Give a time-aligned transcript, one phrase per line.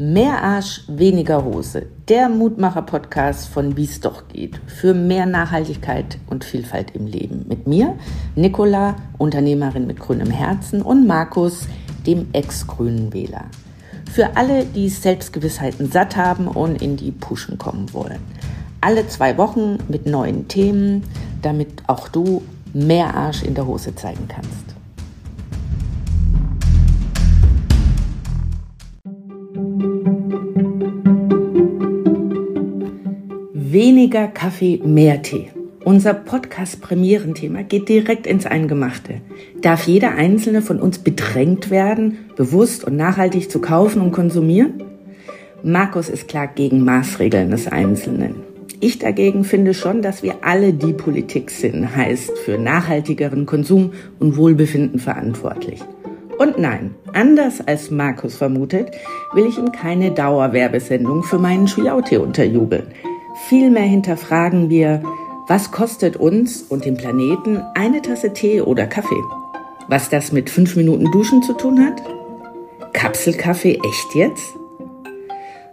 [0.00, 1.86] Mehr Arsch, weniger Hose.
[2.06, 4.60] Der Mutmacher-Podcast von Wie es doch geht.
[4.68, 7.46] Für mehr Nachhaltigkeit und Vielfalt im Leben.
[7.48, 7.96] Mit mir,
[8.36, 11.66] Nicola, Unternehmerin mit grünem Herzen und Markus,
[12.06, 13.46] dem ex-grünen Wähler.
[14.08, 18.20] Für alle, die Selbstgewissheiten satt haben und in die Puschen kommen wollen.
[18.80, 21.02] Alle zwei Wochen mit neuen Themen,
[21.42, 22.42] damit auch du
[22.72, 24.77] mehr Arsch in der Hose zeigen kannst.
[33.80, 35.50] Weniger Kaffee, mehr Tee.
[35.84, 39.20] Unser Podcast-Premierenthema geht direkt ins Eingemachte.
[39.60, 44.82] Darf jeder einzelne von uns bedrängt werden, bewusst und nachhaltig zu kaufen und konsumieren?
[45.62, 48.42] Markus ist klar gegen Maßregeln des Einzelnen.
[48.80, 54.36] Ich dagegen finde schon, dass wir alle die Politik sind, heißt für nachhaltigeren Konsum und
[54.36, 55.78] Wohlbefinden verantwortlich.
[56.36, 58.90] Und nein, anders als Markus vermutet,
[59.34, 62.88] will ich ihm keine Dauerwerbesendung für meinen Schwiautee unterjubeln.
[63.46, 65.02] Vielmehr hinterfragen wir,
[65.46, 69.22] was kostet uns und dem Planeten eine Tasse Tee oder Kaffee?
[69.88, 72.02] Was das mit fünf Minuten Duschen zu tun hat?
[72.92, 74.54] Kapselkaffee echt jetzt?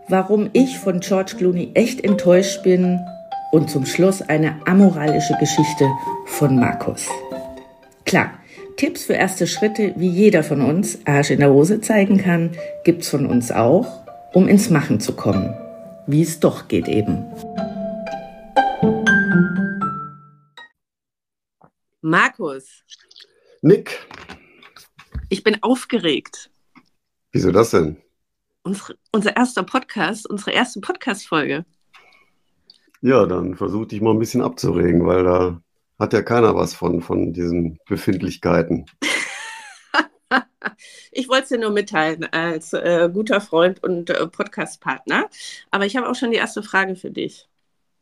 [0.07, 2.99] Warum ich von George Clooney echt enttäuscht bin
[3.51, 5.89] und zum Schluss eine amoralische Geschichte
[6.25, 7.07] von Markus.
[8.05, 8.31] Klar,
[8.77, 12.51] Tipps für erste Schritte, wie jeder von uns Arsch in der Hose zeigen kann,
[12.83, 13.87] gibt's von uns auch,
[14.33, 15.53] um ins Machen zu kommen.
[16.07, 17.25] Wie es doch geht eben.
[22.01, 22.83] Markus.
[23.63, 24.07] Nick.
[25.29, 26.51] Ich bin aufgeregt.
[27.31, 27.97] Wieso das denn?
[28.61, 31.65] Unsere, unser erster Podcast, unsere erste Podcast-Folge.
[33.01, 35.61] Ja, dann versuch dich mal ein bisschen abzuregen, weil da
[35.97, 38.85] hat ja keiner was von, von diesen Befindlichkeiten.
[41.15, 45.29] Ich wollte es dir nur mitteilen als äh, guter Freund und äh, Podcast-Partner.
[45.71, 47.47] Aber ich habe auch schon die erste Frage für dich.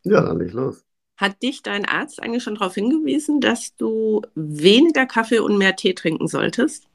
[0.02, 0.84] Ja, dann leg los.
[1.16, 5.94] Hat dich dein Arzt eigentlich schon darauf hingewiesen, dass du weniger Kaffee und mehr Tee
[5.94, 6.88] trinken solltest?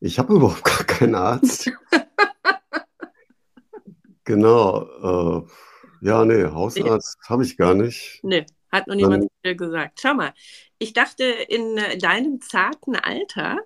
[0.00, 1.70] Ich habe überhaupt gar keinen Arzt.
[4.24, 5.42] genau.
[5.42, 7.28] Äh, ja, nee, Hausarzt nee.
[7.28, 8.20] habe ich gar nicht.
[8.22, 10.00] Nee, hat noch niemand dir gesagt.
[10.00, 10.32] Schau mal,
[10.78, 13.58] ich dachte, in äh, deinem zarten Alter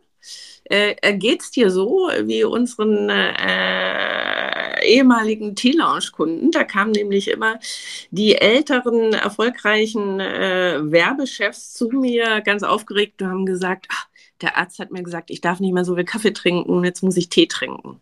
[0.65, 6.51] äh, äh es dir so wie unseren äh, ehemaligen T-Lounge-Kunden.
[6.51, 7.59] Da kamen nämlich immer
[8.11, 14.07] die älteren, erfolgreichen äh, Werbechefs zu mir ganz aufgeregt und haben gesagt, ach,
[14.41, 17.17] der Arzt hat mir gesagt, ich darf nicht mehr so viel Kaffee trinken, jetzt muss
[17.17, 18.01] ich Tee trinken.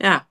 [0.00, 0.26] Ja.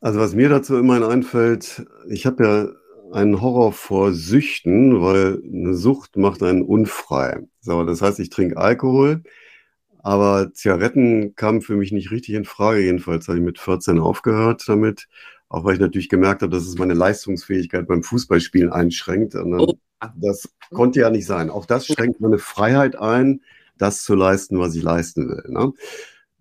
[0.00, 2.68] Also was mir dazu immerhin einfällt, ich habe ja
[3.12, 7.42] einen Horror vor Süchten, weil eine Sucht macht einen unfrei.
[7.60, 9.22] So, das heißt, ich trinke Alkohol,
[10.04, 12.80] aber Zigaretten kamen für mich nicht richtig in Frage.
[12.80, 15.08] Jedenfalls habe ich mit 14 aufgehört damit.
[15.48, 19.34] Auch weil ich natürlich gemerkt habe, dass es meine Leistungsfähigkeit beim Fußballspielen einschränkt.
[19.34, 19.74] Und dann, oh.
[20.16, 21.48] das konnte ja nicht sein.
[21.48, 23.40] Auch das schränkt meine Freiheit ein,
[23.78, 25.44] das zu leisten, was ich leisten will.
[25.48, 25.72] Ne?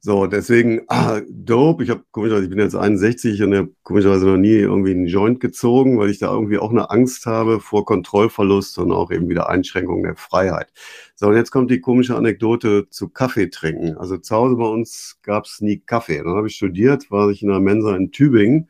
[0.06, 1.82] So, deswegen, ah, dope.
[1.82, 5.40] Ich habe komischerweise, ich bin jetzt 61 und habe komischerweise noch nie irgendwie einen Joint
[5.40, 9.48] gezogen, weil ich da irgendwie auch eine Angst habe vor Kontrollverlust und auch eben wieder
[9.48, 10.74] Einschränkung der Freiheit.
[11.16, 13.98] So, und jetzt kommt die komische Anekdote zu Kaffee trinken.
[13.98, 16.18] Also zu Hause bei uns gab es nie Kaffee.
[16.18, 18.68] Dann habe ich studiert, war ich in einer Mensa in Tübingen.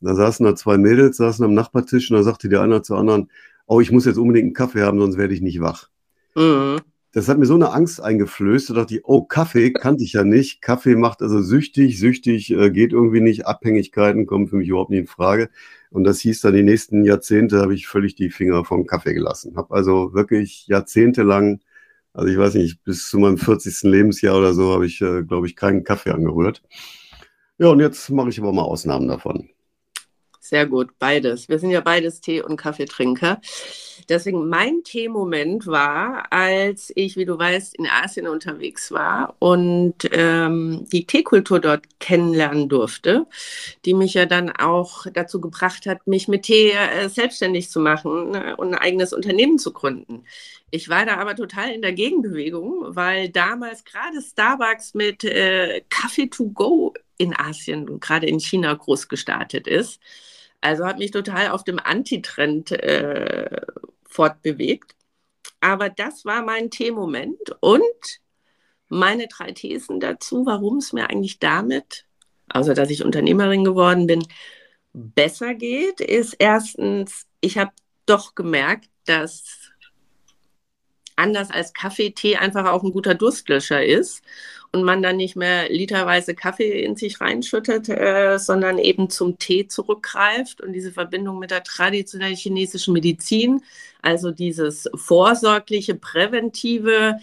[0.00, 3.32] Da saßen da zwei Mädels, saßen am Nachbartisch und da sagte der eine zur anderen,
[3.66, 5.88] oh, ich muss jetzt unbedingt einen Kaffee haben, sonst werde ich nicht wach.
[6.36, 6.78] Mhm
[7.18, 8.70] das hat mir so eine Angst eingeflößt.
[8.70, 10.62] Da dachte ich, oh, Kaffee kannte ich ja nicht.
[10.62, 13.44] Kaffee macht also süchtig, süchtig äh, geht irgendwie nicht.
[13.44, 15.50] Abhängigkeiten kommen für mich überhaupt nicht in Frage.
[15.90, 19.56] Und das hieß dann, die nächsten Jahrzehnte habe ich völlig die Finger vom Kaffee gelassen.
[19.56, 21.60] Habe also wirklich jahrzehntelang,
[22.12, 23.82] also ich weiß nicht, bis zu meinem 40.
[23.82, 26.62] Lebensjahr oder so, habe ich, äh, glaube ich, keinen Kaffee angerührt.
[27.58, 29.48] Ja, und jetzt mache ich aber mal Ausnahmen davon.
[30.48, 31.50] Sehr gut, beides.
[31.50, 33.38] Wir sind ja beides Tee- und Kaffeetrinker.
[34.08, 40.86] Deswegen mein Teemoment war, als ich, wie du weißt, in Asien unterwegs war und ähm,
[40.90, 43.26] die Teekultur dort kennenlernen durfte,
[43.84, 48.30] die mich ja dann auch dazu gebracht hat, mich mit Tee äh, selbstständig zu machen
[48.30, 50.24] ne, und ein eigenes Unternehmen zu gründen.
[50.70, 56.28] Ich war da aber total in der Gegenbewegung, weil damals gerade Starbucks mit äh, Kaffee
[56.28, 60.00] to go in Asien und gerade in China groß gestartet ist.
[60.60, 63.60] Also hat mich total auf dem Antitrend äh,
[64.06, 64.94] fortbewegt.
[65.60, 67.82] Aber das war mein T-Moment und
[68.88, 72.06] meine drei Thesen dazu, warum es mir eigentlich damit,
[72.48, 74.24] außer dass ich Unternehmerin geworden bin,
[74.92, 77.72] besser geht, ist erstens, ich habe
[78.06, 79.67] doch gemerkt, dass
[81.18, 84.22] anders als Kaffee, Tee einfach auch ein guter Durstlöscher ist
[84.72, 89.66] und man dann nicht mehr literweise Kaffee in sich reinschüttet, äh, sondern eben zum Tee
[89.68, 93.62] zurückgreift und diese Verbindung mit der traditionellen chinesischen Medizin,
[94.02, 97.18] also dieses vorsorgliche, präventive,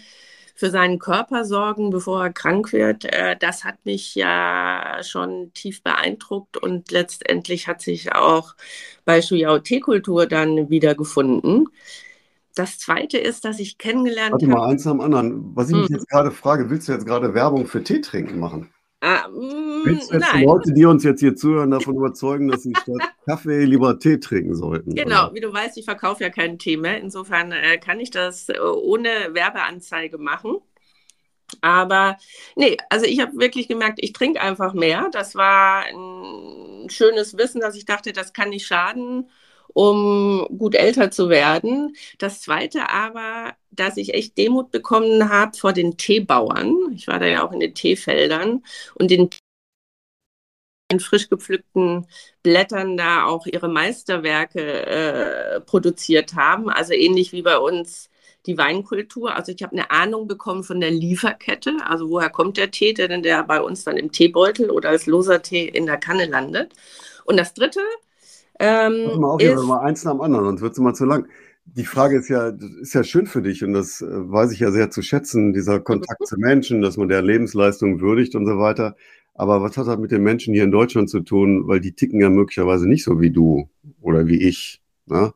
[0.56, 5.82] für seinen Körper sorgen, bevor er krank wird, äh, das hat mich ja schon tief
[5.82, 8.56] beeindruckt und letztendlich hat sich auch
[9.04, 11.68] bei Shuyao Teekultur dann wiedergefunden.
[12.56, 14.46] Das zweite ist, dass ich kennengelernt habe.
[14.46, 15.54] Warte mal, eins am anderen.
[15.54, 15.96] Was ich mich hm.
[15.96, 18.72] jetzt gerade frage, willst du jetzt gerade Werbung für Tee trinken machen?
[19.02, 20.40] Ah, mm, willst du jetzt nein.
[20.40, 24.18] die Leute, die uns jetzt hier zuhören, davon überzeugen, dass sie statt Kaffee lieber Tee
[24.18, 24.94] trinken sollten?
[24.94, 25.34] Genau, oder?
[25.34, 26.98] wie du weißt, ich verkaufe ja keinen Tee mehr.
[26.98, 30.56] Insofern äh, kann ich das äh, ohne Werbeanzeige machen.
[31.60, 32.16] Aber
[32.56, 35.10] nee, also ich habe wirklich gemerkt, ich trinke einfach mehr.
[35.12, 39.28] Das war ein schönes Wissen, dass ich dachte, das kann nicht schaden
[39.76, 41.94] um gut älter zu werden.
[42.18, 46.74] Das Zweite aber, dass ich echt Demut bekommen habe vor den Teebauern.
[46.94, 48.64] Ich war da ja auch in den Teefeldern
[48.94, 49.28] und den
[50.90, 52.06] in frisch gepflückten
[52.42, 56.70] Blättern da auch ihre Meisterwerke äh, produziert haben.
[56.70, 58.08] Also ähnlich wie bei uns
[58.46, 59.34] die Weinkultur.
[59.34, 61.76] Also ich habe eine Ahnung bekommen von der Lieferkette.
[61.84, 65.04] Also woher kommt der Tee, der denn der bei uns dann im Teebeutel oder als
[65.06, 66.72] loser Tee in der Kanne landet.
[67.26, 67.80] Und das Dritte,
[68.58, 71.28] ähm, mal auf, ist, mal eins nach dem anderen, sonst wird es immer zu lang.
[71.64, 72.48] Die Frage ist ja,
[72.80, 75.80] ist ja schön für dich und das äh, weiß ich ja sehr zu schätzen, dieser
[75.80, 78.96] Kontakt zu Menschen, dass man der Lebensleistung würdigt und so weiter.
[79.34, 81.68] Aber was hat das mit den Menschen hier in Deutschland zu tun?
[81.68, 83.68] Weil die ticken ja möglicherweise nicht so wie du
[84.00, 84.80] oder wie ich.
[85.06, 85.34] Ne?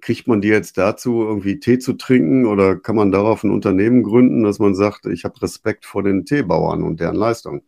[0.00, 4.02] Kriegt man die jetzt dazu, irgendwie Tee zu trinken oder kann man darauf ein Unternehmen
[4.02, 7.62] gründen, dass man sagt, ich habe Respekt vor den Teebauern und deren Leistung?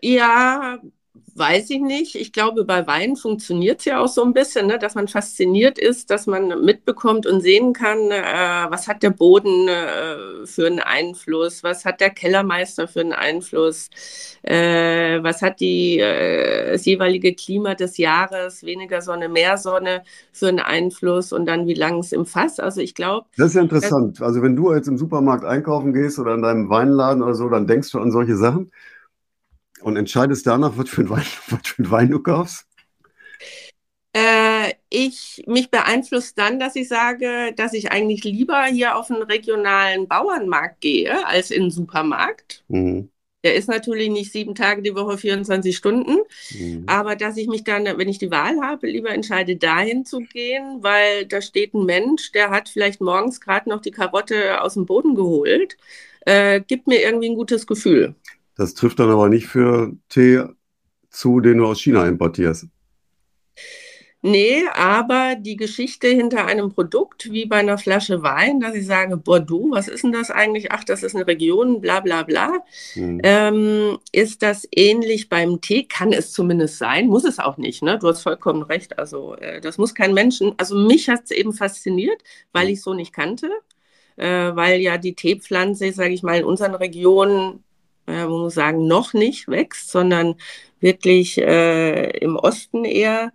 [0.00, 0.78] Ja,
[1.38, 2.14] weiß ich nicht.
[2.14, 5.78] Ich glaube, bei Wein funktioniert es ja auch so ein bisschen, ne, dass man fasziniert
[5.78, 10.80] ist, dass man mitbekommt und sehen kann, äh, was hat der Boden äh, für einen
[10.80, 13.90] Einfluss, was hat der Kellermeister für einen Einfluss,
[14.42, 20.02] äh, was hat die, äh, das jeweilige Klima des Jahres, weniger Sonne, mehr Sonne
[20.32, 22.60] für einen Einfluss und dann wie lang es im Fass.
[22.60, 23.26] Also ich glaube.
[23.36, 24.22] Das ist ja interessant.
[24.22, 27.66] Also wenn du jetzt im Supermarkt einkaufen gehst oder in deinem Weinladen oder so, dann
[27.66, 28.70] denkst du an solche Sachen.
[29.86, 32.66] Und entscheidest danach, was für ein Wein, was für ein Wein du kaufst?
[34.12, 39.22] Äh, ich mich beeinflusst dann, dass ich sage, dass ich eigentlich lieber hier auf einen
[39.22, 42.64] regionalen Bauernmarkt gehe als in den Supermarkt.
[42.66, 43.10] Mhm.
[43.44, 46.16] Der ist natürlich nicht sieben Tage die Woche, 24 Stunden.
[46.50, 46.82] Mhm.
[46.88, 50.78] Aber dass ich mich dann, wenn ich die Wahl habe, lieber entscheide, dahin zu gehen,
[50.80, 54.84] weil da steht ein Mensch, der hat vielleicht morgens gerade noch die Karotte aus dem
[54.84, 55.76] Boden geholt,
[56.22, 58.16] äh, gibt mir irgendwie ein gutes Gefühl.
[58.56, 60.44] Das trifft dann aber nicht für Tee
[61.10, 62.66] zu, den du aus China importierst.
[64.22, 69.16] Nee, aber die Geschichte hinter einem Produkt, wie bei einer Flasche Wein, dass ich sage,
[69.16, 70.72] Bordeaux, was ist denn das eigentlich?
[70.72, 72.64] Ach, das ist eine Region, bla bla bla.
[72.96, 73.20] Mhm.
[73.22, 75.84] Ähm, ist das ähnlich beim Tee?
[75.84, 77.84] Kann es zumindest sein, muss es auch nicht.
[77.84, 78.00] Ne?
[78.00, 78.98] Du hast vollkommen recht.
[78.98, 80.54] Also äh, das muss kein Menschen.
[80.56, 82.20] Also mich hat es eben fasziniert,
[82.52, 83.48] weil ich es so nicht kannte.
[84.16, 87.62] Äh, weil ja die Teepflanze, sage ich mal, in unseren Regionen
[88.06, 90.36] man muss sagen, noch nicht wächst, sondern
[90.80, 93.32] wirklich äh, im Osten eher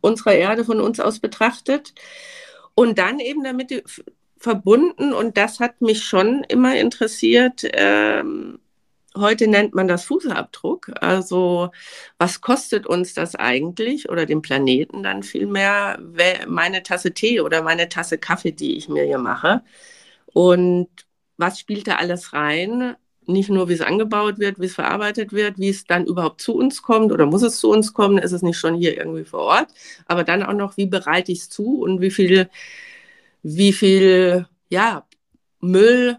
[0.00, 1.94] unserer Erde von uns aus betrachtet.
[2.74, 3.84] Und dann eben damit
[4.38, 8.58] verbunden, und das hat mich schon immer interessiert, ähm,
[9.16, 10.92] heute nennt man das Fußabdruck.
[11.00, 11.70] Also
[12.18, 15.98] was kostet uns das eigentlich oder dem Planeten dann vielmehr
[16.46, 19.62] meine Tasse Tee oder meine Tasse Kaffee, die ich mir hier mache?
[20.26, 20.88] Und
[21.36, 22.96] was spielt da alles rein?
[23.26, 26.54] Nicht nur, wie es angebaut wird, wie es verarbeitet wird, wie es dann überhaupt zu
[26.54, 29.40] uns kommt oder muss es zu uns kommen, ist es nicht schon hier irgendwie vor
[29.40, 29.68] Ort,
[30.06, 32.48] aber dann auch noch, wie bereite ich es zu und wie viel,
[33.42, 35.06] wie viel, ja,
[35.60, 36.18] Müll,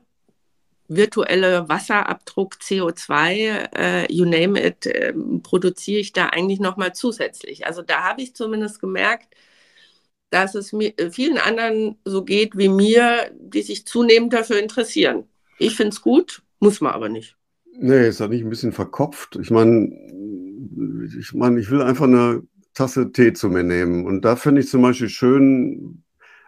[0.88, 7.66] virtuelle Wasserabdruck, CO2, äh, you name it, äh, produziere ich da eigentlich nochmal zusätzlich.
[7.66, 9.34] Also da habe ich zumindest gemerkt,
[10.32, 15.28] dass es mir, vielen anderen so geht wie mir, die sich zunehmend dafür interessieren.
[15.60, 17.36] Ich finde es gut, muss man aber nicht.
[17.78, 19.38] Nee, ist ja nicht ein bisschen verkopft.
[19.42, 19.92] Ich meine,
[21.18, 24.06] ich meine, ich will einfach eine Tasse Tee zu mir nehmen.
[24.06, 26.04] Und da finde ich zum Beispiel schön,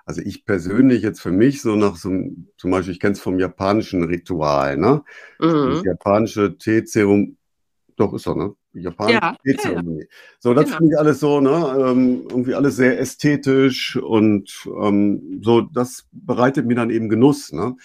[0.05, 3.21] also ich persönlich jetzt für mich, so nach so einem, zum Beispiel, ich kenne es
[3.21, 5.03] vom japanischen Ritual, ne?
[5.39, 5.71] Mhm.
[5.71, 7.35] Das japanische Teezeremonie,
[7.95, 8.53] doch ist doch, ne?
[8.73, 10.01] Japanische ja, Teezeremonie.
[10.01, 10.09] Ja, ja.
[10.39, 10.77] So, das genau.
[10.77, 11.75] finde ich alles so, ne?
[11.79, 17.75] Ähm, irgendwie alles sehr ästhetisch und ähm, so, das bereitet mir dann eben Genuss, ne?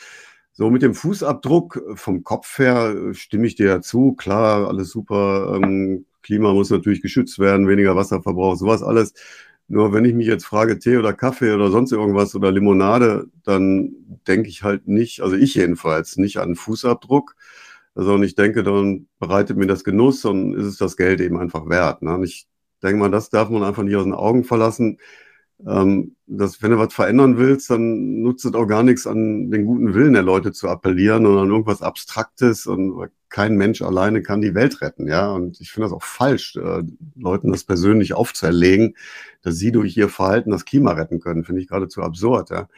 [0.59, 4.15] So, mit dem Fußabdruck äh, vom Kopf her äh, stimme ich dir ja zu.
[4.15, 5.55] Klar, alles super.
[5.55, 9.15] Ähm, Klima muss natürlich geschützt werden, weniger Wasserverbrauch, sowas alles.
[9.69, 13.93] Nur wenn ich mich jetzt frage, Tee oder Kaffee oder sonst irgendwas oder Limonade, dann
[14.27, 17.37] denke ich halt nicht, also ich jedenfalls, nicht an Fußabdruck,
[17.95, 21.69] sondern ich denke, dann bereitet mir das Genuss und ist es das Geld eben einfach
[21.69, 22.03] wert.
[22.03, 22.15] Ne?
[22.15, 22.49] Und ich
[22.83, 24.99] denke mal, das darf man einfach nicht aus den Augen verlassen.
[25.67, 29.65] Ähm, dass, wenn du was verändern willst, dann nutzt es auch gar nichts an den
[29.65, 34.41] guten Willen der Leute zu appellieren oder an irgendwas Abstraktes und kein Mensch alleine kann
[34.41, 35.31] die Welt retten, ja.
[35.31, 36.83] Und ich finde das auch falsch, äh,
[37.17, 38.95] Leuten das persönlich aufzuerlegen,
[39.43, 42.69] dass sie durch ihr Verhalten das Klima retten können, finde ich geradezu absurd, ja.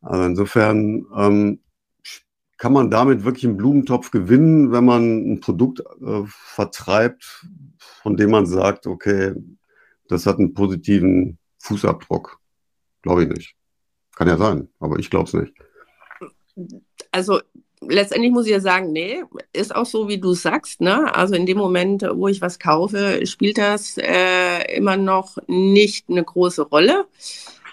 [0.00, 1.60] Also insofern ähm,
[2.56, 7.46] kann man damit wirklich einen Blumentopf gewinnen, wenn man ein Produkt äh, vertreibt,
[7.78, 9.34] von dem man sagt, okay,
[10.08, 12.38] das hat einen positiven Fußabdruck.
[13.02, 13.54] Glaube ich nicht.
[14.14, 15.54] Kann ja sein, aber ich glaube es nicht.
[17.10, 17.40] Also
[17.80, 20.80] letztendlich muss ich ja sagen, nee, ist auch so, wie du sagst.
[20.80, 21.14] Ne?
[21.14, 26.24] Also in dem Moment, wo ich was kaufe, spielt das äh, immer noch nicht eine
[26.24, 27.06] große Rolle.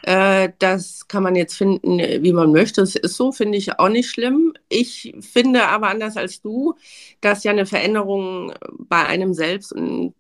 [0.03, 2.82] Äh, das kann man jetzt finden, wie man möchte.
[2.82, 4.53] Das ist so, finde ich auch nicht schlimm.
[4.70, 6.75] Ich finde aber anders als du,
[7.20, 10.13] dass ja eine Veränderung bei einem selbst und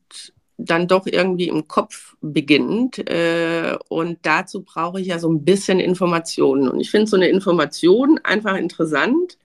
[0.57, 2.97] dann doch irgendwie im Kopf beginnt.
[3.09, 6.67] Äh, und dazu brauche ich ja so ein bisschen Informationen.
[6.67, 9.37] Und ich finde so eine Information einfach interessant.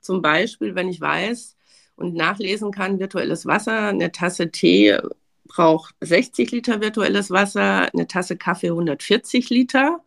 [0.00, 1.56] Zum Beispiel, wenn ich weiß
[1.96, 4.98] und nachlesen kann, virtuelles Wasser, eine Tasse Tee
[5.44, 10.00] braucht 60 Liter virtuelles Wasser, eine Tasse Kaffee 140 Liter.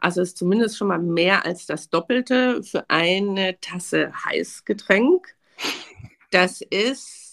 [0.00, 5.34] Also ist zumindest schon mal mehr als das Doppelte für eine Tasse Heißgetränk.
[6.30, 7.27] Das ist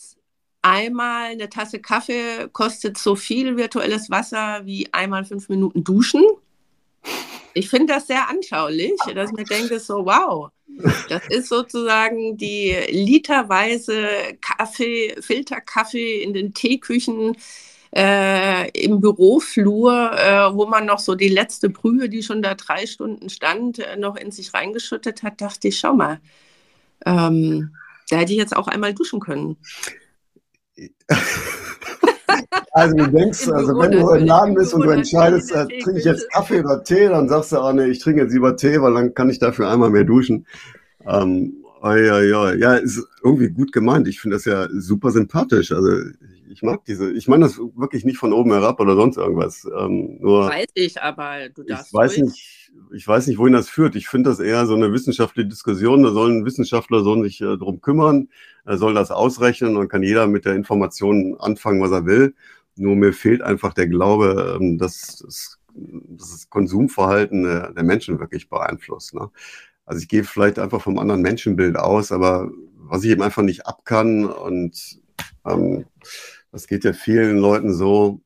[0.66, 6.24] einmal eine Tasse Kaffee kostet so viel virtuelles Wasser wie einmal fünf Minuten duschen.
[7.54, 10.50] Ich finde das sehr anschaulich, dass ich mir denke, so wow,
[11.08, 14.08] das ist sozusagen die literweise
[14.42, 17.38] Kaffee, Filterkaffee in den Teeküchen
[17.96, 22.88] äh, im Büroflur, äh, wo man noch so die letzte Brühe, die schon da drei
[22.88, 26.20] Stunden stand, äh, noch in sich reingeschüttet hat, dachte ich, schau mal,
[27.06, 27.76] ähm,
[28.10, 29.58] da hätte ich jetzt auch einmal duschen können.
[32.72, 36.04] Also du denkst, also wenn du im Laden bist und du entscheidest, äh, trinke ich
[36.04, 38.94] jetzt Kaffee oder Tee, dann sagst du, ah nee, ich trinke jetzt lieber Tee, weil
[38.94, 40.46] dann kann ich dafür einmal mehr duschen.
[41.08, 44.10] Ähm, ja, ja, ja, ist irgendwie gut gemeint.
[44.10, 45.72] Ich finde das ja super sympathisch.
[45.72, 45.90] Also
[46.50, 49.66] ich mag diese, ich meine das wirklich nicht von oben herab oder sonst irgendwas.
[49.78, 51.88] Ähm, nur weiß ich, aber du darfst.
[51.88, 53.96] Ich weiß nicht, ich weiß nicht, wohin das führt.
[53.96, 56.04] Ich finde das eher so eine wissenschaftliche Diskussion.
[56.04, 58.30] Da sollen Wissenschaftler sollen sich äh, drum kümmern,
[58.66, 62.36] er soll das ausrechnen und kann jeder mit der Information anfangen, was er will.
[62.76, 68.50] Nur mir fehlt einfach der Glaube, ähm, dass, dass, das Konsumverhalten der, der Menschen wirklich
[68.50, 69.14] beeinflusst.
[69.14, 69.30] Ne?
[69.86, 73.66] Also ich gehe vielleicht einfach vom anderen Menschenbild aus, aber was ich eben einfach nicht
[73.68, 75.02] ab kann und
[75.46, 75.86] ähm,
[76.52, 78.22] das geht ja vielen Leuten so,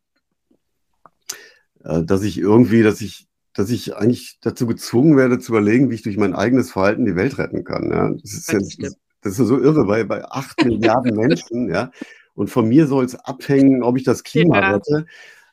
[1.84, 5.96] äh, dass ich irgendwie, dass ich, dass ich eigentlich dazu gezwungen werde zu überlegen, wie
[5.96, 7.90] ich durch mein eigenes Verhalten die Welt retten kann.
[7.90, 8.12] Ja?
[8.12, 8.90] Das ist das ja
[9.22, 11.92] das ist so irre, weil bei acht Milliarden Menschen, ja,
[12.36, 14.72] und von mir soll es abhängen, ob ich das Klima ja.
[14.72, 15.06] rette.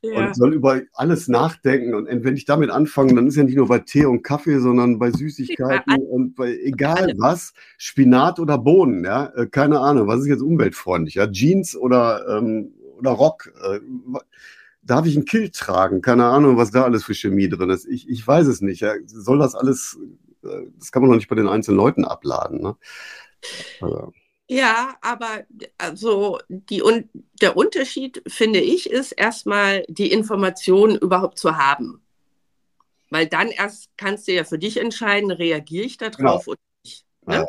[0.03, 0.29] Ja.
[0.29, 1.95] Und soll über alles nachdenken.
[1.95, 5.00] Und wenn ich damit anfange, dann ist ja nicht nur bei Tee und Kaffee, sondern
[5.00, 6.09] bei Süßigkeiten ja.
[6.09, 11.15] und bei egal was, Spinat oder Bohnen, ja, äh, keine Ahnung, was ist jetzt umweltfreundlich,
[11.15, 13.53] ja, Jeans oder, ähm, oder Rock.
[13.65, 13.81] Äh,
[14.87, 16.00] darf ich ein Kilt tragen?
[16.00, 17.87] Keine Ahnung, was da alles für Chemie drin ist.
[17.87, 18.81] Ich, ich weiß es nicht.
[18.81, 18.95] Ja.
[19.07, 19.99] Soll das alles,
[20.45, 22.61] äh, das kann man doch nicht bei den einzelnen Leuten abladen.
[22.61, 22.76] Ne?
[23.81, 24.12] Also.
[24.49, 25.45] Ja, aber
[25.76, 27.09] also die, und
[27.43, 32.00] der Unterschied, finde ich, ist erstmal die Information überhaupt zu haben.
[33.11, 36.52] Weil dann erst kannst du ja für dich entscheiden, reagiere ich darauf ja.
[36.52, 37.05] oder nicht.
[37.26, 37.35] Ne?
[37.35, 37.45] Ja.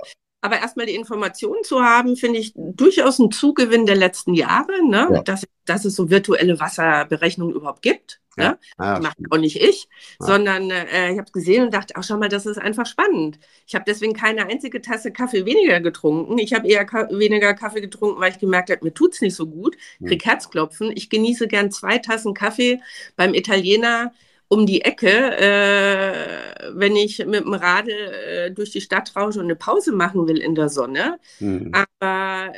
[0.47, 5.09] Aber erstmal die Informationen zu haben, finde ich durchaus ein Zugewinn der letzten Jahre, ne?
[5.11, 5.21] Ja.
[5.21, 8.21] dass, dass es so virtuelle Wasserberechnungen überhaupt gibt.
[8.37, 8.51] Ja.
[8.51, 8.59] Ne?
[8.79, 9.89] Ja, Macht auch nicht ich,
[10.21, 10.25] ja.
[10.25, 13.39] sondern äh, ich habe es gesehen und dachte, ach schau mal, das ist einfach spannend.
[13.67, 16.37] Ich habe deswegen keine einzige Tasse Kaffee weniger getrunken.
[16.37, 19.35] Ich habe eher ka weniger Kaffee getrunken, weil ich gemerkt habe, mir tut es nicht
[19.35, 19.75] so gut.
[19.99, 20.93] Ich krieg Herzklopfen.
[20.95, 22.79] Ich genieße gern zwei Tassen Kaffee
[23.17, 24.13] beim Italiener
[24.49, 29.45] um die Ecke, äh, wenn ich mit dem Radl äh, durch die Stadt rausche und
[29.45, 31.19] eine Pause machen will in der Sonne.
[31.39, 31.71] Mhm.
[31.73, 32.53] Aber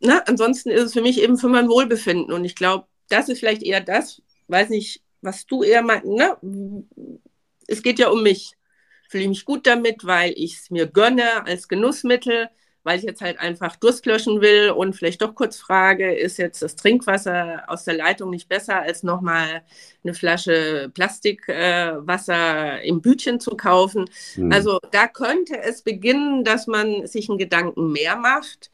[0.00, 2.32] na, ansonsten ist es für mich eben für mein Wohlbefinden.
[2.32, 6.06] Und ich glaube, das ist vielleicht eher das, weiß nicht, was du eher meinst.
[6.06, 6.36] Ne?
[7.66, 8.52] Es geht ja um mich.
[9.08, 12.48] Fühle ich mich gut damit, weil ich es mir gönne als Genussmittel
[12.82, 16.62] weil ich jetzt halt einfach Durst löschen will und vielleicht doch kurz frage, ist jetzt
[16.62, 19.62] das Trinkwasser aus der Leitung nicht besser, als nochmal
[20.02, 24.06] eine Flasche Plastikwasser äh, im Bütchen zu kaufen?
[24.36, 24.52] Mhm.
[24.52, 28.70] Also da könnte es beginnen, dass man sich einen Gedanken mehr macht.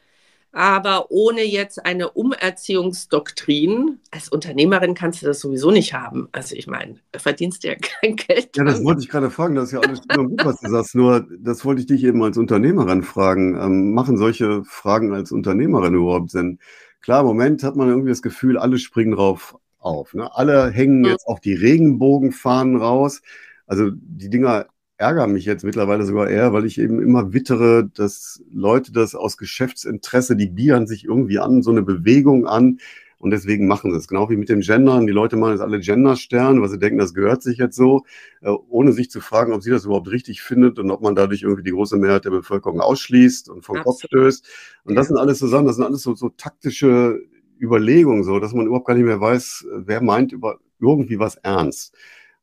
[0.57, 3.99] Aber ohne jetzt eine Umerziehungsdoktrin.
[4.09, 6.29] Als Unternehmerin kannst du das sowieso nicht haben.
[6.31, 8.57] Also ich meine, verdienst du ja kein Geld.
[8.57, 9.53] Ja, das wollte ich gerade fragen.
[9.53, 10.95] Das ist ja alles gut, was du sagst.
[10.95, 13.55] Nur, das wollte ich dich eben als Unternehmerin fragen.
[13.55, 16.57] Ähm, machen solche Fragen als Unternehmerin überhaupt Sinn?
[17.01, 20.15] Klar, im Moment hat man irgendwie das Gefühl, alle springen drauf auf.
[20.15, 20.27] Ne?
[20.35, 23.21] Alle hängen jetzt auch die Regenbogenfahnen raus.
[23.67, 24.65] Also die Dinger
[24.97, 29.37] ärgere mich jetzt mittlerweile sogar eher, weil ich eben immer wittere, dass Leute das aus
[29.37, 32.79] Geschäftsinteresse, die bieren sich irgendwie an, so eine Bewegung an
[33.19, 34.07] und deswegen machen sie es.
[34.07, 35.07] Genau wie mit dem Gendern.
[35.07, 38.05] Die Leute machen jetzt alle Genderstern, weil sie denken, das gehört sich jetzt so,
[38.41, 41.43] äh, ohne sich zu fragen, ob sie das überhaupt richtig findet und ob man dadurch
[41.43, 43.85] irgendwie die große Mehrheit der Bevölkerung ausschließt und vom Absolut.
[43.85, 44.47] Kopf stößt.
[44.83, 47.19] Und das sind alles so Sachen, das sind alles so, so taktische
[47.59, 51.95] Überlegungen, so, dass man überhaupt gar nicht mehr weiß, wer meint über irgendwie was ernst.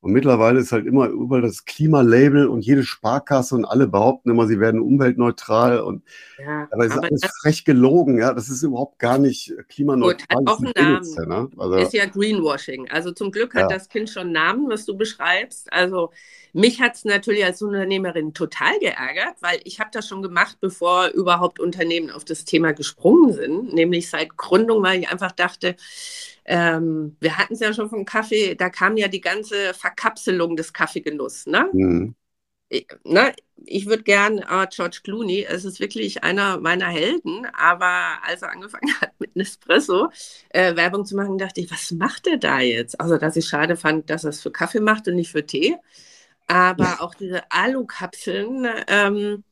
[0.04, 4.46] Und mittlerweile ist halt immer überall das Klimalabel und jede Sparkasse und alle behaupten immer,
[4.46, 6.02] sie werden umweltneutral und
[6.38, 8.34] ja, aber es ist alles frech gelogen, ja.
[8.34, 10.37] Das ist überhaupt gar nicht klimaneutral.
[10.40, 11.26] Gut, hat auch einen Namen.
[11.26, 11.49] Ne?
[11.56, 12.90] Also, ist ja Greenwashing.
[12.90, 13.68] Also zum Glück hat ja.
[13.78, 15.73] das Kind schon einen Namen, was du beschreibst.
[15.73, 16.11] Also
[16.52, 21.08] mich hat es natürlich als Unternehmerin total geärgert, weil ich habe das schon gemacht, bevor
[21.08, 25.76] überhaupt Unternehmen auf das Thema gesprungen sind, nämlich seit Gründung, weil ich einfach dachte,
[26.45, 30.73] ähm, wir hatten es ja schon vom Kaffee, da kam ja die ganze Verkapselung des
[30.73, 31.47] Kaffeegenuss.
[31.47, 31.69] Ne?
[31.73, 32.15] Mhm.
[32.69, 38.19] Ich, ne, ich würde gern uh, George Clooney, es ist wirklich einer meiner Helden, aber
[38.23, 40.09] als er angefangen hat mit Nespresso
[40.51, 43.01] äh, Werbung zu machen, dachte ich, was macht er da jetzt?
[43.01, 45.77] Also, dass ich schade fand, dass er es für Kaffee macht und nicht für Tee.
[46.47, 49.45] Aber auch diese Alukapseln, ähm,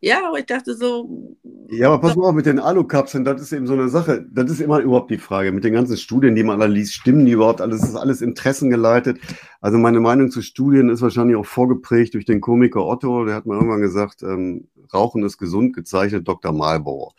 [0.00, 1.36] ja, aber ich dachte so.
[1.68, 4.26] Ja, aber pass mal auf mit den Alukapseln, das ist eben so eine Sache.
[4.30, 5.52] Das ist immer überhaupt die Frage.
[5.52, 7.82] Mit den ganzen Studien, die man alle liest, stimmen die überhaupt alles?
[7.82, 9.18] ist alles interessengeleitet.
[9.60, 13.24] Also meine Meinung zu Studien ist wahrscheinlich auch vorgeprägt durch den Komiker Otto.
[13.24, 16.52] Der hat mal irgendwann gesagt, ähm, Rauchen ist gesund, gezeichnet Dr.
[16.52, 17.12] Marlboro.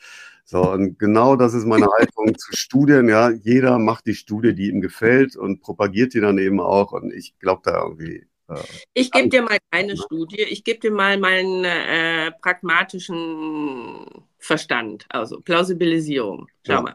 [0.45, 3.09] So, und genau das ist meine Haltung zu Studien.
[3.09, 6.93] Ja, jeder macht die Studie, die ihm gefällt und propagiert die dann eben auch.
[6.93, 8.27] Und ich glaube da irgendwie
[8.93, 14.05] ich gebe dir mal keine Studie, ich gebe dir mal meinen äh, pragmatischen
[14.39, 16.47] Verstand, also Plausibilisierung.
[16.65, 16.81] Schau ja.
[16.81, 16.93] mal.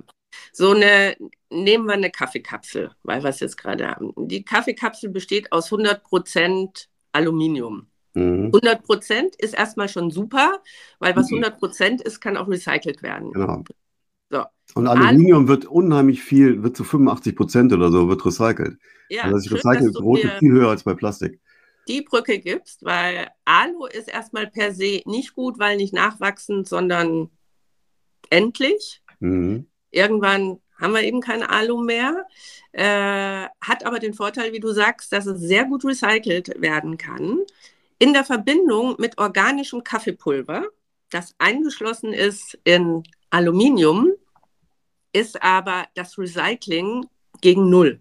[0.53, 1.17] So eine,
[1.51, 4.13] nehmen wir eine Kaffeekapsel, weil wir es jetzt gerade haben.
[4.17, 7.89] Die Kaffeekapsel besteht aus 100% Aluminium.
[8.15, 8.51] Mhm.
[8.51, 10.63] 100% ist erstmal schon super,
[10.99, 11.97] weil was 100% mhm.
[12.05, 13.33] ist, kann auch recycelt werden.
[13.33, 13.63] Genau.
[14.31, 14.45] So.
[14.75, 18.79] Und Aluminium Al wird unheimlich viel, wird zu 85% oder so, wird recycelt.
[19.11, 21.42] Ja, also das recycelt Brote viel höher als bei Plastik
[21.89, 27.31] die Brücke gibst, weil Alu ist erstmal per se nicht gut, weil nicht nachwachsend, sondern
[28.31, 29.03] endlich.
[29.21, 29.67] Mhm.
[29.91, 32.27] Irgendwann haben wir eben kein Alu mehr.
[32.73, 37.41] Äh, hat aber den Vorteil, wie du sagst, dass es sehr gut recycelt werden kann.
[37.99, 40.67] In der Verbindung mit organischem Kaffeepulver,
[41.11, 44.13] das eingeschlossen ist in Aluminium,
[45.13, 47.07] ist aber das Recycling
[47.41, 48.01] gegen Null.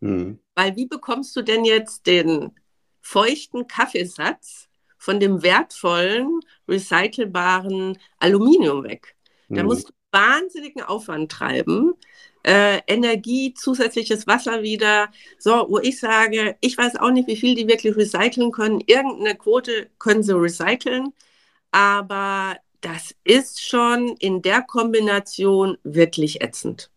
[0.00, 0.38] Mhm.
[0.54, 2.52] Weil wie bekommst du denn jetzt den
[3.08, 4.68] feuchten Kaffeesatz
[4.98, 9.16] von dem wertvollen, recycelbaren Aluminium weg.
[9.48, 9.68] Da mhm.
[9.68, 11.94] musst du wahnsinnigen Aufwand treiben.
[12.42, 15.08] Äh, Energie, zusätzliches Wasser wieder.
[15.38, 18.82] So, wo ich sage, ich weiß auch nicht, wie viel die wirklich recyceln können.
[18.86, 21.14] Irgendeine Quote können sie recyceln,
[21.70, 26.90] aber das ist schon in der Kombination wirklich ätzend.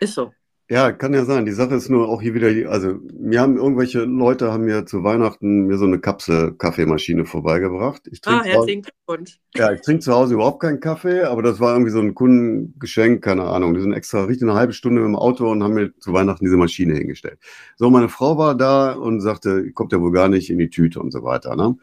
[0.00, 0.32] Ist so.
[0.72, 1.44] Ja, kann ja sein.
[1.44, 5.04] Die Sache ist nur auch hier wieder, also mir haben irgendwelche Leute haben mir zu
[5.04, 8.08] Weihnachten mir so eine Kapsel-Kaffeemaschine vorbeigebracht.
[8.10, 9.38] Ich ah, herzlichen Glückwunsch.
[9.54, 13.22] Ja, ich trinke zu Hause überhaupt keinen Kaffee, aber das war irgendwie so ein Kundengeschenk,
[13.22, 13.74] keine Ahnung.
[13.74, 16.46] Die sind extra richtig eine halbe Stunde mit dem Auto und haben mir zu Weihnachten
[16.46, 17.38] diese Maschine hingestellt.
[17.76, 21.00] So, meine Frau war da und sagte, kommt ja wohl gar nicht in die Tüte
[21.00, 21.54] und so weiter.
[21.54, 21.76] Ne?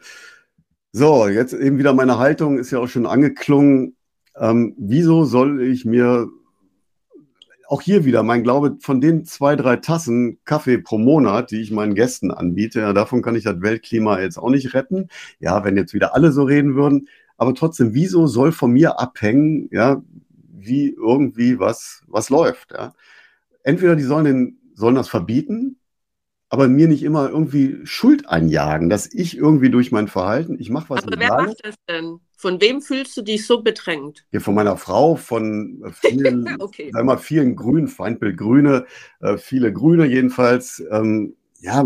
[0.90, 3.94] So, jetzt eben wieder meine Haltung ist ja auch schon angeklungen.
[4.34, 6.28] Ähm, wieso soll ich mir
[7.70, 11.70] auch hier wieder mein Glaube, von den zwei, drei Tassen Kaffee pro Monat, die ich
[11.70, 15.08] meinen Gästen anbiete, ja, davon kann ich das Weltklima jetzt auch nicht retten.
[15.38, 17.06] Ja, wenn jetzt wieder alle so reden würden.
[17.36, 20.02] Aber trotzdem, wieso soll von mir abhängen, ja,
[20.52, 22.92] wie irgendwie was, was läuft, ja?
[23.62, 25.76] Entweder die sollen den, sollen das verbieten,
[26.50, 30.90] aber mir nicht immer irgendwie Schuld einjagen, dass ich irgendwie durch mein Verhalten, ich mache
[30.90, 31.04] was.
[31.04, 32.18] Aber wer macht das denn?
[32.36, 34.26] Von wem fühlst du dich so bedrängt?
[34.32, 36.90] Ja, von meiner Frau, von vielen, okay.
[36.92, 38.86] sag mal, vielen Grünen, Feindbild Grüne,
[39.20, 40.82] äh, viele Grüne jedenfalls.
[40.90, 41.84] Ähm, ja,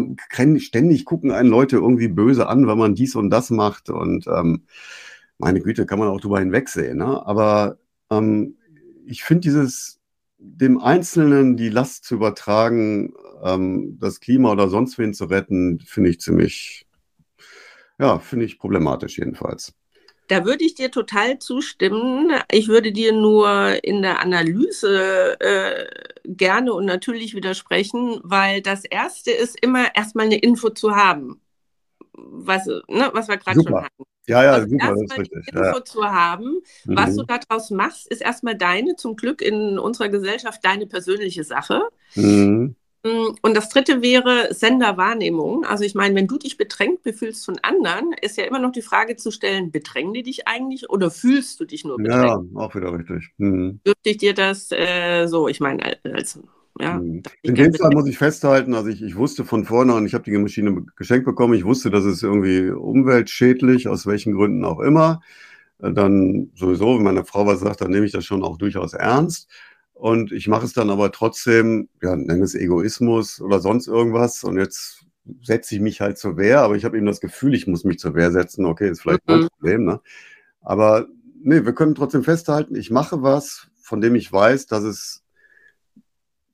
[0.56, 3.90] ständig gucken einen Leute irgendwie böse an, wenn man dies und das macht.
[3.90, 4.62] Und ähm,
[5.36, 6.98] meine Güte, kann man auch drüber hinwegsehen.
[6.98, 7.26] Ne?
[7.26, 7.76] Aber
[8.10, 8.56] ähm,
[9.04, 10.00] ich finde dieses,
[10.38, 16.10] dem Einzelnen die Last zu übertragen, ähm, das Klima oder sonst wen zu retten, finde
[16.10, 16.86] ich ziemlich,
[17.98, 19.74] ja, finde ich problematisch jedenfalls.
[20.28, 22.32] Da würde ich dir total zustimmen.
[22.50, 25.86] Ich würde dir nur in der Analyse äh,
[26.24, 31.42] gerne und natürlich widersprechen, weil das Erste ist immer erstmal eine Info zu haben,
[32.14, 34.04] was, ne, was wir gerade schon hatten.
[34.26, 35.48] Ja, ja, also super, das ist richtig.
[35.48, 35.84] Info ja.
[35.84, 37.16] zu haben, was mhm.
[37.16, 41.82] du daraus machst, ist erstmal deine, zum Glück in unserer Gesellschaft, deine persönliche Sache.
[42.14, 42.74] Mhm.
[43.04, 45.64] Mm, und das dritte wäre Senderwahrnehmung.
[45.66, 48.82] Also ich meine, wenn du dich bedrängt befühlst von anderen, ist ja immer noch die
[48.82, 52.50] Frage zu stellen, bedrängen die dich eigentlich oder fühlst du dich nur bedrängt?
[52.54, 53.30] Ja, auch wieder richtig.
[53.36, 53.80] Mhm.
[53.86, 56.40] Dürfte ich dir das äh, so, ich meine, als
[56.80, 57.22] ja, mhm.
[57.42, 60.36] In dem Fall muss ich festhalten, also ich, ich wusste von vornherein, ich habe die
[60.36, 65.20] Maschine geschenkt bekommen, ich wusste, dass es irgendwie umweltschädlich, aus welchen Gründen auch immer.
[65.78, 68.92] Äh, dann sowieso, wenn meine Frau was sagt, dann nehme ich das schon auch durchaus
[68.94, 69.48] ernst.
[69.92, 74.42] Und ich mache es dann aber trotzdem, ja, nenne es Egoismus oder sonst irgendwas.
[74.42, 75.04] Und jetzt
[75.42, 77.98] setze ich mich halt zur Wehr, aber ich habe eben das Gefühl, ich muss mich
[77.98, 78.66] zur Wehr setzen.
[78.66, 79.34] Okay, ist vielleicht mhm.
[79.34, 80.00] ein Problem, ne?
[80.60, 81.06] Aber
[81.40, 85.23] nee, wir können trotzdem festhalten, ich mache was, von dem ich weiß, dass es,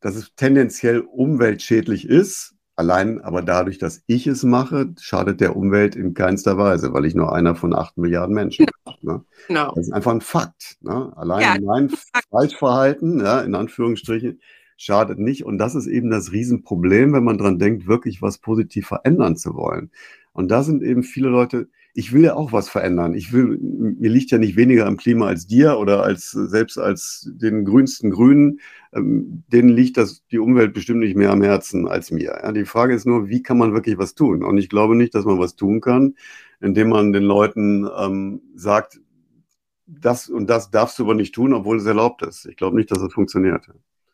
[0.00, 2.54] dass es tendenziell umweltschädlich ist.
[2.76, 7.14] Allein aber dadurch, dass ich es mache, schadet der Umwelt in keinster Weise, weil ich
[7.14, 8.74] nur einer von acht Milliarden Menschen bin.
[9.02, 9.24] Ne?
[9.48, 9.72] Genau.
[9.74, 10.76] Das ist einfach ein Fakt.
[10.82, 11.10] Ne?
[11.16, 11.90] Allein ja, mein
[12.30, 14.40] Falschverhalten, ja, in Anführungsstrichen,
[14.76, 15.44] schadet nicht.
[15.46, 19.54] Und das ist eben das Riesenproblem, wenn man dran denkt, wirklich was positiv verändern zu
[19.54, 19.90] wollen.
[20.32, 23.14] Und da sind eben viele Leute, ich will ja auch was verändern.
[23.14, 27.28] Ich will, mir liegt ja nicht weniger am Klima als dir oder als selbst als
[27.34, 28.60] den grünsten Grünen.
[28.92, 32.38] Ähm, denen liegt das die Umwelt bestimmt nicht mehr am Herzen als mir.
[32.42, 34.44] Ja, die Frage ist nur, wie kann man wirklich was tun?
[34.44, 36.14] Und ich glaube nicht, dass man was tun kann,
[36.60, 39.00] indem man den Leuten ähm, sagt,
[39.86, 42.46] das und das darfst du aber nicht tun, obwohl es erlaubt ist.
[42.46, 43.66] Ich glaube nicht, dass das funktioniert.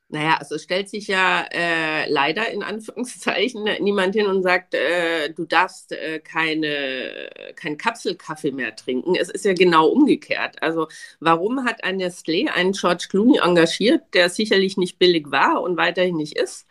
[0.09, 5.31] Naja, also es stellt sich ja äh, leider in Anführungszeichen niemand hin und sagt, äh,
[5.33, 9.17] du darfst äh, keine, kein Kapselkaffee mehr trinken.
[9.17, 10.63] Es ist ja genau umgekehrt.
[10.63, 10.87] Also
[11.19, 16.17] warum hat ein Nestlé einen George Clooney engagiert, der sicherlich nicht billig war und weiterhin
[16.17, 16.67] nicht ist?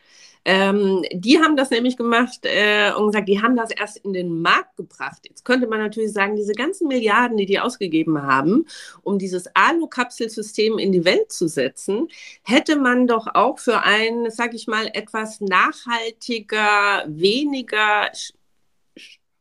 [0.46, 4.42] Ähm, die haben das nämlich gemacht äh, und gesagt, die haben das erst in den
[4.42, 5.24] Markt gebracht.
[5.28, 8.66] Jetzt könnte man natürlich sagen, diese ganzen Milliarden, die die ausgegeben haben,
[9.02, 12.08] um dieses Alu-Kapselsystem in die Welt zu setzen,
[12.44, 18.12] hätte man doch auch für ein, sag ich mal, etwas nachhaltiger, weniger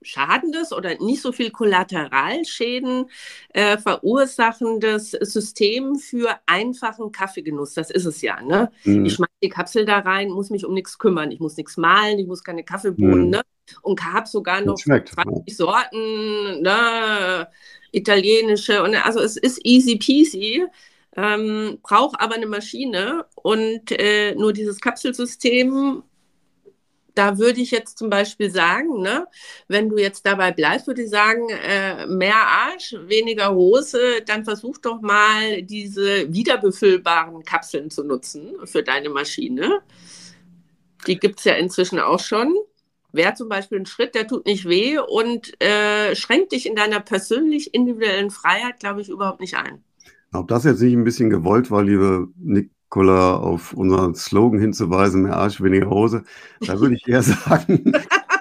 [0.04, 3.06] schadendes oder nicht so viel Kollateralschäden
[3.50, 7.74] äh, verursachendes System für einfachen Kaffeegenuss.
[7.74, 8.40] Das ist es ja.
[8.42, 8.70] Ne?
[8.84, 9.06] Mhm.
[9.06, 11.30] Ich schmeiße die Kapsel da rein, muss mich um nichts kümmern.
[11.30, 13.24] Ich muss nichts malen, ich muss keine Kaffeebohnen.
[13.24, 13.30] Mhm.
[13.30, 13.42] Ne?
[13.82, 15.54] Und habe sogar noch schmeckt, 20 ja.
[15.54, 17.48] Sorten, ne?
[17.92, 18.82] italienische.
[18.82, 20.64] Und, also es ist easy peasy.
[21.16, 26.02] Ähm, brauche aber eine Maschine und äh, nur dieses Kapselsystem
[27.14, 29.26] da würde ich jetzt zum Beispiel sagen, ne,
[29.68, 34.78] wenn du jetzt dabei bleibst, würde ich sagen, äh, mehr Arsch, weniger Hose, dann versuch
[34.78, 39.80] doch mal diese wiederbefüllbaren Kapseln zu nutzen für deine Maschine.
[41.06, 42.54] Die gibt es ja inzwischen auch schon.
[43.12, 46.98] Wäre zum Beispiel ein Schritt, der tut nicht weh und äh, schränkt dich in deiner
[46.98, 49.84] persönlich individuellen Freiheit, glaube ich, überhaupt nicht ein.
[50.32, 55.22] Ob das jetzt nicht ein bisschen gewollt war, liebe Nick Cola auf unseren Slogan hinzuweisen,
[55.22, 56.22] mehr Arsch, weniger Hose.
[56.60, 57.92] Da würde ich eher sagen,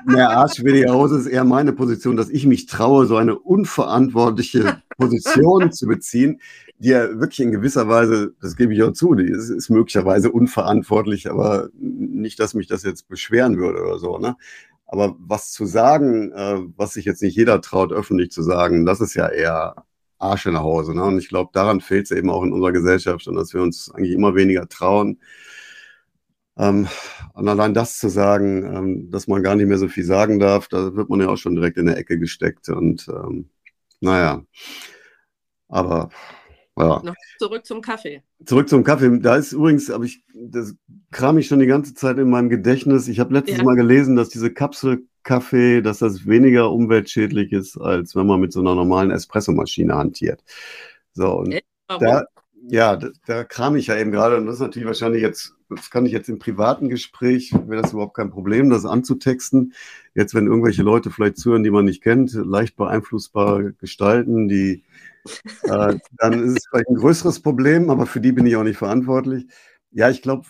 [0.06, 4.84] mehr Arsch, weniger Hose ist eher meine Position, dass ich mich traue, so eine unverantwortliche
[4.96, 6.40] Position zu beziehen,
[6.78, 10.32] die ja wirklich in gewisser Weise, das gebe ich auch zu, die ist, ist möglicherweise
[10.32, 14.20] unverantwortlich, aber nicht, dass mich das jetzt beschweren würde oder so.
[14.20, 14.36] Ne?
[14.86, 19.02] Aber was zu sagen, äh, was sich jetzt nicht jeder traut, öffentlich zu sagen, das
[19.02, 19.84] ist ja eher
[20.24, 20.96] Arsch in der Hose.
[20.96, 21.04] Ne?
[21.04, 23.92] Und ich glaube, daran fehlt es eben auch in unserer Gesellschaft und dass wir uns
[23.92, 25.20] eigentlich immer weniger trauen.
[26.58, 26.88] Ähm,
[27.34, 30.68] und allein das zu sagen, ähm, dass man gar nicht mehr so viel sagen darf,
[30.68, 32.70] da wird man ja auch schon direkt in der Ecke gesteckt.
[32.70, 33.50] Und ähm,
[34.02, 34.44] naja,
[35.68, 36.10] aber
[36.78, 37.02] ja.
[37.04, 38.24] Noch zurück zum Kaffee.
[38.46, 39.20] Zurück zum Kaffee.
[39.20, 40.76] Da ist übrigens, aber ich, das
[41.12, 43.08] kram ich schon die ganze Zeit in meinem Gedächtnis.
[43.08, 43.64] Ich habe letztes ja.
[43.64, 48.54] Mal gelesen, dass diese Kapsel Kaffee, dass das weniger umweltschädlich ist, als wenn man mit
[48.54, 50.44] so einer normalen Espressomaschine hantiert.
[51.14, 52.26] So, und da,
[52.68, 55.90] ja, da, da kram ich ja eben gerade, und das ist natürlich wahrscheinlich jetzt, das
[55.90, 59.74] kann ich jetzt im privaten Gespräch, wäre das überhaupt kein Problem, das anzutexten.
[60.16, 64.84] Jetzt, wenn irgendwelche Leute vielleicht zuhören, die man nicht kennt, leicht beeinflussbar gestalten, die,
[65.64, 68.78] äh, dann ist es vielleicht ein größeres Problem, aber für die bin ich auch nicht
[68.78, 69.48] verantwortlich.
[69.92, 70.46] Ja, ich glaube,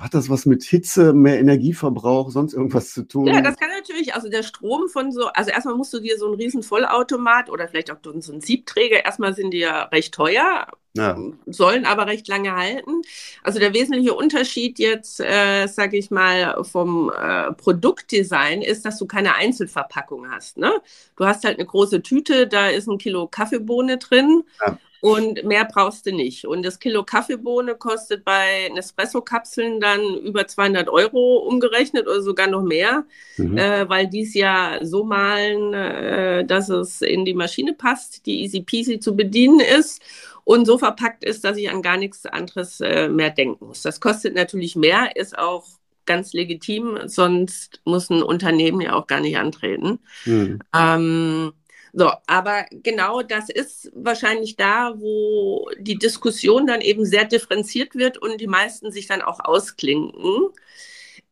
[0.00, 3.26] hat das was mit Hitze, mehr Energieverbrauch, sonst irgendwas zu tun?
[3.26, 6.26] Ja, das kann natürlich, also der Strom von so, also erstmal musst du dir so
[6.26, 10.66] einen riesen Vollautomat oder vielleicht auch so einen Siebträger, erstmal sind die ja recht teuer,
[10.94, 11.18] ja.
[11.46, 13.02] sollen aber recht lange halten.
[13.42, 19.06] Also der wesentliche Unterschied jetzt, äh, sage ich mal, vom äh, Produktdesign ist, dass du
[19.06, 20.58] keine Einzelverpackung hast.
[20.58, 20.72] Ne?
[21.16, 24.44] Du hast halt eine große Tüte, da ist ein Kilo Kaffeebohne drin.
[24.64, 24.78] Ja.
[25.00, 26.44] Und mehr brauchst du nicht.
[26.44, 32.62] Und das Kilo Kaffeebohne kostet bei Nespresso-Kapseln dann über 200 Euro umgerechnet oder sogar noch
[32.62, 33.04] mehr,
[33.36, 33.56] mhm.
[33.56, 38.42] äh, weil die es ja so malen, äh, dass es in die Maschine passt, die
[38.42, 40.02] easy peasy zu bedienen ist
[40.44, 43.82] und so verpackt ist, dass ich an gar nichts anderes äh, mehr denken muss.
[43.82, 45.66] Das kostet natürlich mehr, ist auch
[46.06, 50.00] ganz legitim, sonst muss ein Unternehmen ja auch gar nicht antreten.
[50.24, 50.58] Mhm.
[50.74, 51.52] Ähm,
[51.92, 58.18] so, aber genau das ist wahrscheinlich da, wo die Diskussion dann eben sehr differenziert wird
[58.18, 60.48] und die meisten sich dann auch ausklinken,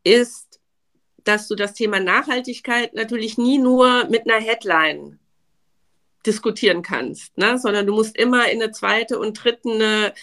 [0.04, 0.60] ist,
[1.24, 5.18] dass du das Thema Nachhaltigkeit natürlich nie nur mit einer Headline
[6.24, 7.58] diskutieren kannst, ne?
[7.58, 10.14] sondern du musst immer in eine zweite und dritte eine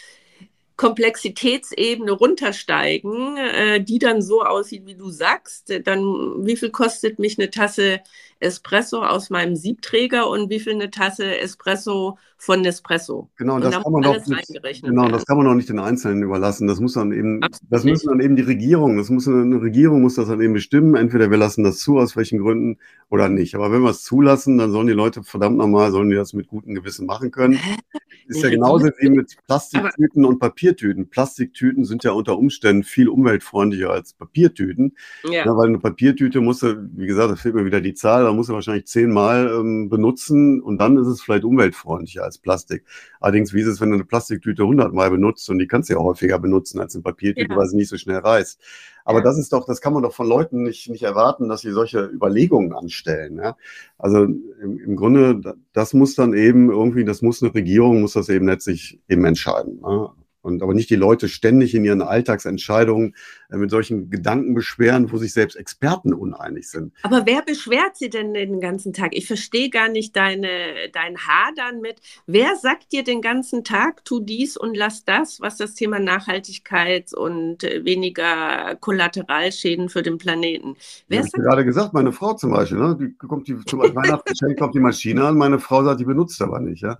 [0.83, 6.01] Komplexitätsebene runtersteigen, äh, die dann so aussieht, wie du sagst, dann
[6.45, 8.01] wie viel kostet mich eine Tasse
[8.41, 13.29] Espresso aus meinem Siebträger und wie viel eine Tasse Espresso von Nespresso.
[13.37, 16.21] Genau, und das kann man doch nicht, genau, das kann man auch nicht den Einzelnen
[16.21, 16.67] überlassen.
[16.67, 20.01] Das muss dann eben, Absolut das müssen dann eben die Regierung, das muss eine Regierung
[20.01, 20.95] muss das dann eben bestimmen.
[20.95, 22.77] Entweder wir lassen das zu, aus welchen Gründen
[23.09, 23.55] oder nicht.
[23.55, 26.49] Aber wenn wir es zulassen, dann sollen die Leute verdammt nochmal, sollen die das mit
[26.49, 27.57] gutem Gewissen machen können.
[28.27, 31.09] Ist ja genauso wie mit Plastiktüten und Papiertüten.
[31.09, 34.95] Plastiktüten sind ja unter Umständen viel umweltfreundlicher als Papiertüten.
[35.23, 35.45] Ja.
[35.45, 38.31] Ja, weil eine Papiertüte musst du, wie gesagt, da fehlt mir wieder die Zahl, da
[38.31, 42.85] musst du wahrscheinlich zehnmal ähm, benutzen und dann ist es vielleicht umweltfreundlicher als Plastik.
[43.19, 45.99] Allerdings, wie ist es, wenn du eine Plastiktüte hundertmal benutzt und die kannst du ja
[45.99, 47.57] häufiger benutzen als eine Papiertüte, ja.
[47.57, 48.59] weil sie nicht so schnell reißt.
[49.05, 51.71] Aber das ist doch, das kann man doch von Leuten nicht, nicht erwarten, dass sie
[51.71, 53.37] solche Überlegungen anstellen.
[53.37, 53.57] Ja?
[53.97, 58.29] Also im, im Grunde, das muss dann eben irgendwie, das muss eine Regierung, muss das
[58.29, 59.81] eben letztlich eben entscheiden.
[59.81, 60.09] Ne?
[60.43, 63.15] Und aber nicht die Leute ständig in ihren Alltagsentscheidungen
[63.49, 66.93] äh, mit solchen Gedanken beschweren, wo sich selbst Experten uneinig sind.
[67.03, 69.15] Aber wer beschwert sie denn den ganzen Tag?
[69.15, 72.01] Ich verstehe gar nicht deine, dein Hadern mit.
[72.27, 77.13] Wer sagt dir den ganzen Tag, tu dies und lass das, was das Thema Nachhaltigkeit
[77.13, 80.75] und äh, weniger Kollateralschäden für den Planeten?
[81.07, 82.97] Wer ja, ich gerade gesagt, meine Frau zum Beispiel, ne?
[82.99, 86.59] die kommt die, zum Weihnachtsgeschenk kommt die Maschine an, meine Frau sagt, die benutzt aber
[86.59, 86.83] nicht.
[86.83, 86.97] Ja?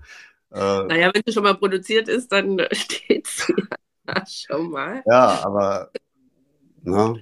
[0.53, 3.53] Äh, naja, wenn sie schon mal produziert ist, dann steht sie
[4.07, 5.03] ja schon mal.
[5.05, 5.91] Ja, aber.
[6.83, 7.15] Na.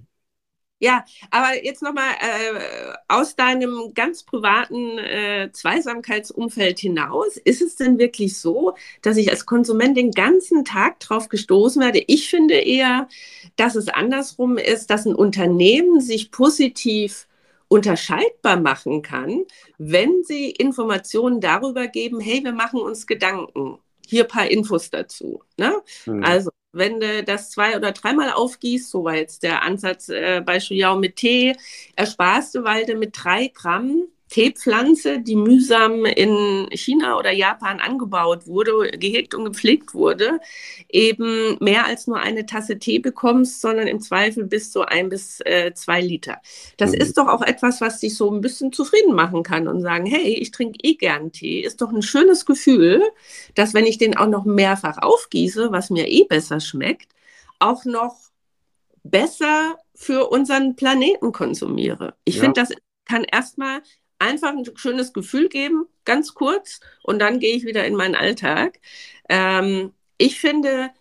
[0.83, 7.99] Ja, aber jetzt nochmal äh, aus deinem ganz privaten äh, Zweisamkeitsumfeld hinaus, ist es denn
[7.99, 12.03] wirklich so, dass ich als Konsument den ganzen Tag drauf gestoßen werde?
[12.07, 13.07] Ich finde eher,
[13.57, 17.27] dass es andersrum ist, dass ein Unternehmen sich positiv
[17.71, 19.45] unterscheidbar machen kann,
[19.77, 23.79] wenn sie Informationen darüber geben, hey, wir machen uns Gedanken.
[24.05, 25.41] Hier ein paar Infos dazu.
[25.55, 25.81] Ne?
[26.05, 26.21] Mhm.
[26.21, 30.59] Also, wenn du das zwei- oder dreimal aufgießt, so war jetzt der Ansatz äh, bei
[30.59, 31.55] Shuyao mit Tee,
[31.95, 38.47] ersparst du, weil du mit drei Gramm Teepflanze, die mühsam in China oder Japan angebaut
[38.47, 40.39] wurde, gehegt und gepflegt wurde,
[40.87, 45.41] eben mehr als nur eine Tasse Tee bekommst, sondern im Zweifel bis zu ein bis
[45.41, 46.37] äh, zwei Liter.
[46.77, 47.01] Das mhm.
[47.01, 50.33] ist doch auch etwas, was dich so ein bisschen zufrieden machen kann und sagen, hey,
[50.35, 51.59] ich trinke eh gern Tee.
[51.59, 53.03] Ist doch ein schönes Gefühl,
[53.55, 57.11] dass wenn ich den auch noch mehrfach aufgieße, was mir eh besser schmeckt,
[57.59, 58.15] auch noch
[59.03, 62.15] besser für unseren Planeten konsumiere.
[62.23, 62.43] Ich ja.
[62.43, 62.69] finde, das
[63.03, 63.81] kann erstmal
[64.21, 68.79] einfach ein schönes Gefühl geben, ganz kurz, und dann gehe ich wieder in meinen Alltag.
[69.27, 70.91] Ähm, ich finde,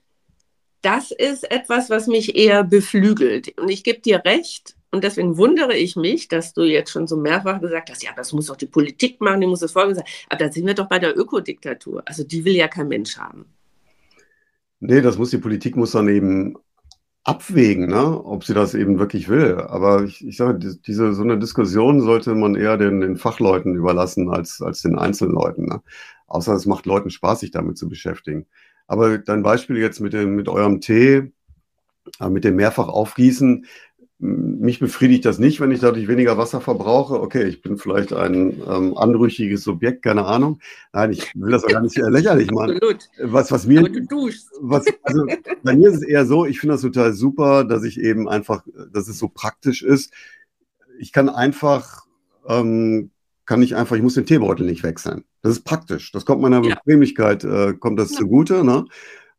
[0.83, 3.59] das ist etwas, was mich eher beflügelt.
[3.59, 7.16] Und ich gebe dir recht, und deswegen wundere ich mich, dass du jetzt schon so
[7.16, 10.04] mehrfach gesagt hast, ja, das muss doch die Politik machen, die muss das Folgen sein.
[10.28, 12.02] Aber da sind wir doch bei der Ökodiktatur.
[12.06, 13.46] Also die will ja kein Mensch haben.
[14.80, 16.56] Nee, das muss die Politik muss dann eben
[17.24, 19.61] abwägen, ne, ob sie das eben wirklich will.
[19.61, 24.30] Aber ich, ich sage, diese so eine Diskussion sollte man eher den, den Fachleuten überlassen
[24.30, 25.66] als, als den Einzelleuten.
[25.66, 25.83] Ne?
[26.26, 28.46] Außer es macht Leuten Spaß, sich damit zu beschäftigen.
[28.87, 31.33] Aber dein Beispiel jetzt mit dem, mit eurem Tee,
[32.20, 33.66] äh, mit dem mehrfach aufgießen,
[34.22, 37.20] mich befriedigt das nicht, wenn ich dadurch weniger Wasser verbrauche.
[37.20, 40.61] Okay, ich bin vielleicht ein ähm, anrüchiges Subjekt, keine Ahnung.
[40.92, 42.76] Nein, ich will das auch gar nicht lächerlich machen.
[42.76, 43.09] Absolut.
[43.22, 43.83] Was, was mir,
[44.61, 45.26] was, also
[45.62, 48.62] bei mir ist es eher so, ich finde das total super, dass ich eben einfach,
[48.92, 50.12] dass es so praktisch ist.
[50.98, 52.04] Ich kann einfach,
[52.46, 53.11] ähm,
[53.46, 55.24] kann ich einfach, ich muss den Teebeutel nicht wechseln.
[55.40, 56.12] Das ist praktisch.
[56.12, 56.74] Das kommt meiner ja.
[56.74, 58.18] Bequemlichkeit, äh, kommt das ja.
[58.18, 58.64] zugute.
[58.64, 58.85] Ne?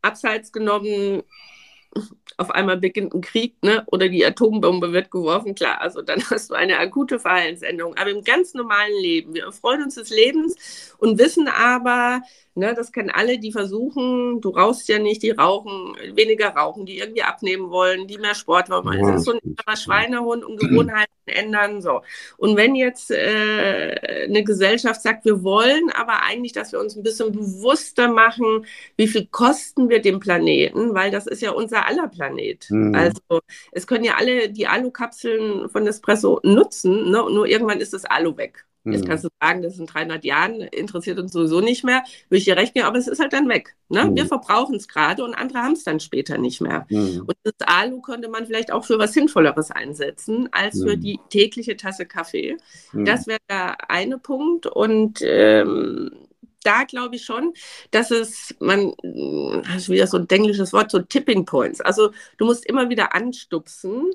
[0.01, 1.21] abseits genommen,
[2.37, 3.83] auf einmal beginnt ein Krieg, ne?
[3.87, 7.95] Oder die Atombombe wird geworfen, klar, also dann hast du eine akute Verhaltensänderung.
[7.97, 12.21] Aber im ganz normalen Leben, wir freuen uns des Lebens und wissen aber,
[12.57, 16.97] Ne, das kennen alle, die versuchen, du rauchst ja nicht, die rauchen, weniger rauchen, die
[16.97, 18.99] irgendwie abnehmen wollen, die mehr Sport wollen.
[18.99, 21.83] Ja, es ist so ein Schweinehund und Gewohnheiten ändern.
[21.83, 22.01] So.
[22.37, 27.03] Und wenn jetzt äh, eine Gesellschaft sagt, wir wollen aber eigentlich, dass wir uns ein
[27.03, 28.65] bisschen bewusster machen,
[28.95, 32.65] wie viel kosten wir dem Planeten, weil das ist ja unser aller Planet.
[32.71, 32.95] Mhm.
[32.95, 33.41] Also
[33.71, 37.23] es können ja alle die Alukapseln von Nespresso nutzen, ne?
[37.29, 38.66] nur irgendwann ist das Alu weg.
[38.91, 39.07] Jetzt hm.
[39.07, 42.57] kannst du sagen, das sind 300 Jahren, interessiert uns sowieso nicht mehr, würde ich dir
[42.57, 43.75] recht geben, aber es ist halt dann weg.
[43.89, 44.05] Ne?
[44.05, 44.15] Mhm.
[44.15, 46.85] Wir verbrauchen es gerade und andere haben es dann später nicht mehr.
[46.89, 47.23] Mhm.
[47.25, 50.87] Und das Alu könnte man vielleicht auch für was Sinnvolleres einsetzen, als mhm.
[50.87, 51.01] für hm.
[51.01, 52.57] die tägliche Tasse Kaffee.
[52.91, 53.05] Hm.
[53.05, 54.67] Das wäre der eine Punkt.
[54.67, 56.11] Und ähm,
[56.63, 57.53] da glaube ich schon,
[57.91, 58.93] dass es, man,
[59.63, 61.79] das ist wieder so ein englisches Wort, so Tipping Points.
[61.81, 64.11] Also du musst immer wieder anstupsen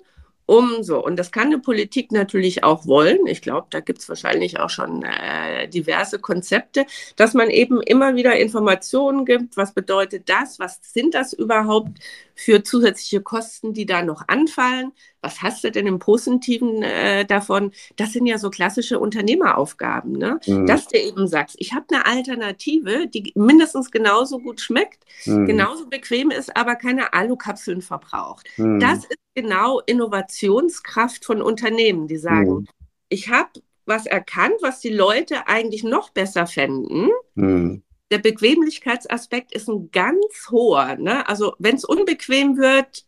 [0.52, 1.02] umso.
[1.02, 3.26] Und das kann eine Politik natürlich auch wollen.
[3.26, 6.84] Ich glaube, da gibt es wahrscheinlich auch schon äh, diverse Konzepte,
[7.16, 9.56] dass man eben immer wieder Informationen gibt.
[9.56, 10.58] Was bedeutet das?
[10.58, 11.98] Was sind das überhaupt
[12.34, 14.92] für zusätzliche Kosten, die da noch anfallen?
[15.22, 17.72] Was hast du denn im Positiven äh, davon?
[17.96, 20.38] Das sind ja so klassische Unternehmeraufgaben, ne?
[20.46, 20.66] Mhm.
[20.66, 25.46] dass du eben sagst, ich habe eine Alternative, die mindestens genauso gut schmeckt, mhm.
[25.46, 28.46] genauso bequem ist, aber keine Alukapseln verbraucht.
[28.58, 28.80] Mhm.
[28.80, 32.68] Das ist genau Innovationskraft von Unternehmen, die sagen, mhm.
[33.08, 33.50] ich habe
[33.84, 37.10] was erkannt, was die Leute eigentlich noch besser fänden.
[37.34, 37.82] Mhm.
[38.10, 40.96] Der Bequemlichkeitsaspekt ist ein ganz hoher.
[40.96, 41.26] Ne?
[41.28, 43.06] Also wenn es unbequem wird,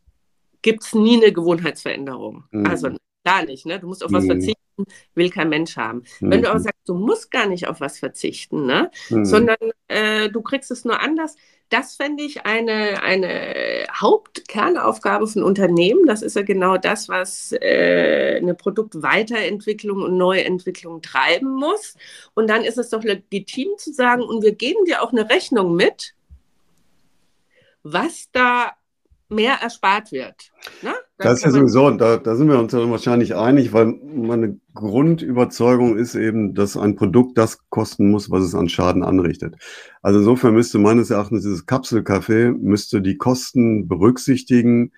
[0.63, 2.45] gibt es nie eine Gewohnheitsveränderung.
[2.51, 2.67] Mhm.
[2.67, 2.89] Also
[3.25, 3.67] gar nicht.
[3.67, 3.81] Ne?
[3.81, 4.29] Du musst auf was mhm.
[4.29, 4.85] verzichten,
[5.15, 6.05] will kein Mensch haben.
[6.21, 6.31] Mhm.
[6.31, 8.91] Wenn du aber sagst, du musst gar nicht auf was verzichten, ne?
[9.11, 9.25] Mhm.
[9.25, 9.57] sondern
[9.89, 11.37] äh, du kriegst es nur anders,
[11.71, 16.07] das fände ich eine, eine Hauptkernaufgabe von Unternehmen.
[16.07, 21.95] Das ist ja genau das, was äh, eine Produktweiterentwicklung und Neuentwicklung treiben muss.
[22.35, 25.75] Und dann ist es doch legitim zu sagen, und wir geben dir auch eine Rechnung
[25.75, 26.15] mit,
[27.83, 28.73] was da
[29.29, 30.53] mehr erspart wird.
[30.83, 30.95] Ne?
[31.19, 35.97] Das, ist ja sowieso, da, da sind wir uns ja wahrscheinlich einig, weil meine Grundüberzeugung
[35.97, 39.55] ist eben, dass ein Produkt das kosten muss, was es an Schaden anrichtet.
[40.03, 44.91] Also insofern müsste meines Erachtens dieses Kapselkaffee müsste die Kosten berücksichtigen,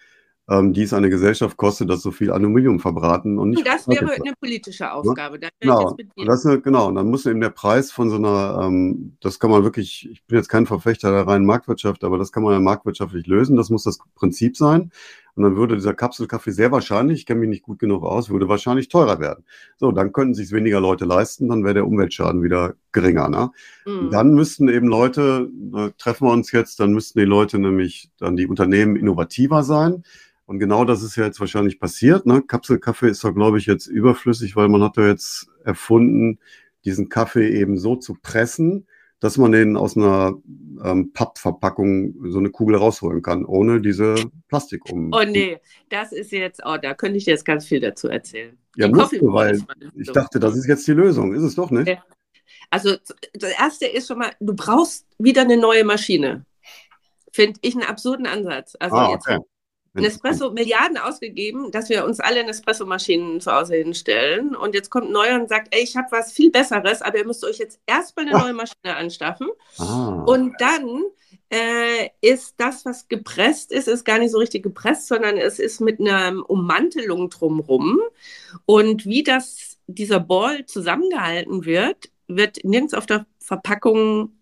[0.49, 3.67] ähm, die es eine Gesellschaft kostet, dass so viel Aluminium verbraten und nicht.
[3.67, 4.93] Das wäre eine politische ne?
[4.93, 5.39] Aufgabe.
[5.43, 5.49] Ja?
[5.61, 5.97] Genau.
[6.25, 6.89] Das eine, genau.
[6.89, 10.25] Und dann muss eben der Preis von so einer, ähm, das kann man wirklich, ich
[10.25, 13.57] bin jetzt kein Verfechter der reinen Marktwirtschaft, aber das kann man ja marktwirtschaftlich lösen.
[13.57, 14.93] Das muss das Prinzip sein.
[15.37, 18.49] Und dann würde dieser Kapselkaffee sehr wahrscheinlich, ich kenne mich nicht gut genug aus, würde
[18.49, 19.45] wahrscheinlich teurer werden.
[19.77, 23.29] So, dann könnten sich weniger Leute leisten, dann wäre der Umweltschaden wieder geringer.
[23.29, 23.51] Ne?
[23.85, 24.11] Mhm.
[24.11, 28.37] Dann müssten eben Leute, da treffen wir uns jetzt, dann müssten die Leute nämlich, dann
[28.37, 30.05] die Unternehmen innovativer sein.
[30.47, 32.25] Und genau das ist ja jetzt wahrscheinlich passiert.
[32.25, 32.41] Ne?
[32.41, 36.39] Kapselkaffee ist doch, glaube ich, jetzt überflüssig, weil man hat ja jetzt erfunden,
[36.87, 38.87] diesen Kaffee eben so zu pressen,
[39.21, 40.35] dass man den aus einer
[40.85, 44.15] ähm, Pappverpackung so eine Kugel rausholen kann, ohne diese
[44.49, 45.11] Plastik um.
[45.13, 48.57] Oh nee, das ist jetzt, oh, da könnte ich jetzt ganz viel dazu erzählen.
[48.77, 49.61] Ja, musst du, weil
[49.95, 51.35] ich dachte, das ist jetzt die Lösung.
[51.35, 51.99] Ist es doch nicht?
[52.71, 52.97] Also
[53.33, 56.45] das Erste ist schon mal, du brauchst wieder eine neue Maschine.
[57.33, 58.77] Finde ich einen absurden Ansatz.
[58.79, 59.13] Also ah, okay.
[59.35, 59.47] jetzt
[60.01, 64.55] Nespresso Milliarden ausgegeben, dass wir uns alle Nespresso-Maschinen zu Hause hinstellen.
[64.55, 67.27] Und jetzt kommt ein neuer und sagt, ey, ich habe was viel Besseres, aber ihr
[67.27, 69.49] müsst euch jetzt erstmal eine neue Maschine anschaffen.
[69.79, 70.25] Ah.
[70.27, 71.03] Und dann
[71.51, 75.81] äh, ist das, was gepresst ist, ist gar nicht so richtig gepresst, sondern es ist
[75.81, 78.01] mit einer Ummantelung drumrum.
[78.65, 84.33] Und wie das, dieser Ball zusammengehalten wird, wird nirgends auf der Verpackung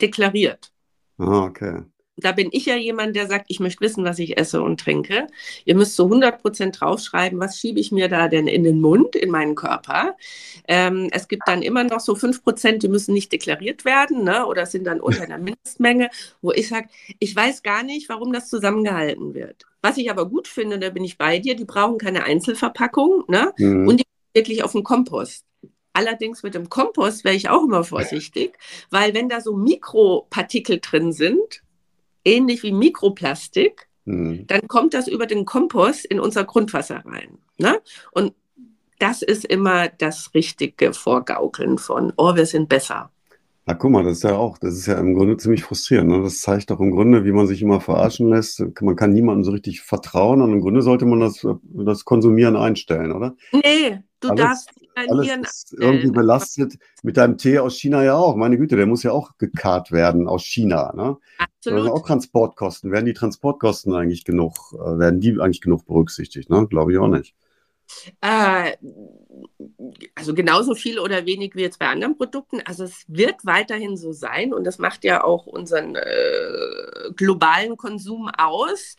[0.00, 0.72] deklariert.
[1.18, 1.82] Ah, okay.
[2.16, 5.26] Da bin ich ja jemand, der sagt, ich möchte wissen, was ich esse und trinke.
[5.64, 9.16] Ihr müsst so 100 Prozent draufschreiben, was schiebe ich mir da denn in den Mund,
[9.16, 10.16] in meinen Körper.
[10.68, 14.46] Ähm, es gibt dann immer noch so 5 Prozent, die müssen nicht deklariert werden ne,
[14.46, 16.08] oder sind dann unter der Mindestmenge,
[16.40, 16.88] wo ich sage,
[17.18, 19.66] ich weiß gar nicht, warum das zusammengehalten wird.
[19.82, 23.52] Was ich aber gut finde, da bin ich bei dir, die brauchen keine Einzelverpackung ne,
[23.58, 23.88] mhm.
[23.88, 24.04] und die
[24.34, 25.44] wirklich auf den Kompost.
[25.92, 28.58] Allerdings mit dem Kompost wäre ich auch immer vorsichtig,
[28.90, 31.63] weil wenn da so Mikropartikel drin sind,
[32.24, 34.46] ähnlich wie Mikroplastik, mhm.
[34.46, 37.38] dann kommt das über den Kompost in unser Grundwasser rein.
[37.58, 37.80] Ne?
[38.12, 38.34] Und
[38.98, 43.10] das ist immer das richtige Vorgaukeln von, oh, wir sind besser.
[43.66, 46.10] Na, guck mal, das ist ja auch, das ist ja im Grunde ziemlich frustrierend.
[46.10, 46.22] Ne?
[46.22, 48.62] Das zeigt doch im Grunde, wie man sich immer verarschen lässt.
[48.82, 53.12] Man kann niemandem so richtig vertrauen und im Grunde sollte man das, das Konsumieren einstellen,
[53.12, 53.34] oder?
[53.52, 56.74] Nee, du alles, darfst alles ist irgendwie belastet.
[57.02, 58.36] Mit deinem Tee aus China ja auch.
[58.36, 60.92] Meine Güte, der muss ja auch gekarrt werden aus China.
[60.94, 61.16] Ne?
[61.38, 61.90] Absolut.
[61.90, 62.92] auch Transportkosten.
[62.92, 66.50] Werden die Transportkosten eigentlich genug, äh, werden die eigentlich genug berücksichtigt?
[66.50, 66.66] Ne?
[66.68, 67.34] Glaube ich auch nicht.
[68.20, 68.76] Äh,
[70.14, 72.60] also genauso viel oder wenig wie jetzt bei anderen Produkten.
[72.64, 78.28] Also es wird weiterhin so sein und das macht ja auch unseren äh, globalen Konsum
[78.28, 78.96] aus,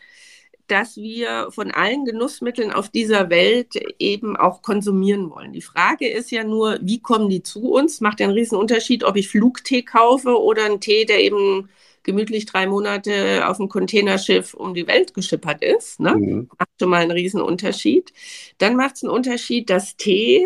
[0.68, 5.54] dass wir von allen Genussmitteln auf dieser Welt eben auch konsumieren wollen.
[5.54, 8.02] Die Frage ist ja nur, wie kommen die zu uns?
[8.02, 11.70] Macht ja einen riesen Unterschied, ob ich Flugtee kaufe oder einen Tee, der eben
[12.04, 16.00] gemütlich drei Monate auf dem Containerschiff um die Welt geschippert ist.
[16.00, 16.16] Ne?
[16.16, 16.50] Mhm.
[16.58, 18.14] Macht schon mal einen riesen Unterschied.
[18.60, 20.46] Dann macht es einen Unterschied, dass Tee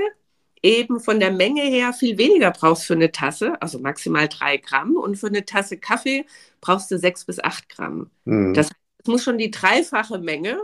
[0.62, 4.96] eben von der Menge her viel weniger brauchst für eine Tasse, also maximal drei Gramm.
[4.96, 6.26] Und für eine Tasse Kaffee
[6.62, 8.10] brauchst du sechs bis acht Gramm.
[8.26, 8.54] Mhm.
[8.54, 8.70] Das
[9.08, 10.60] muss schon die dreifache Menge,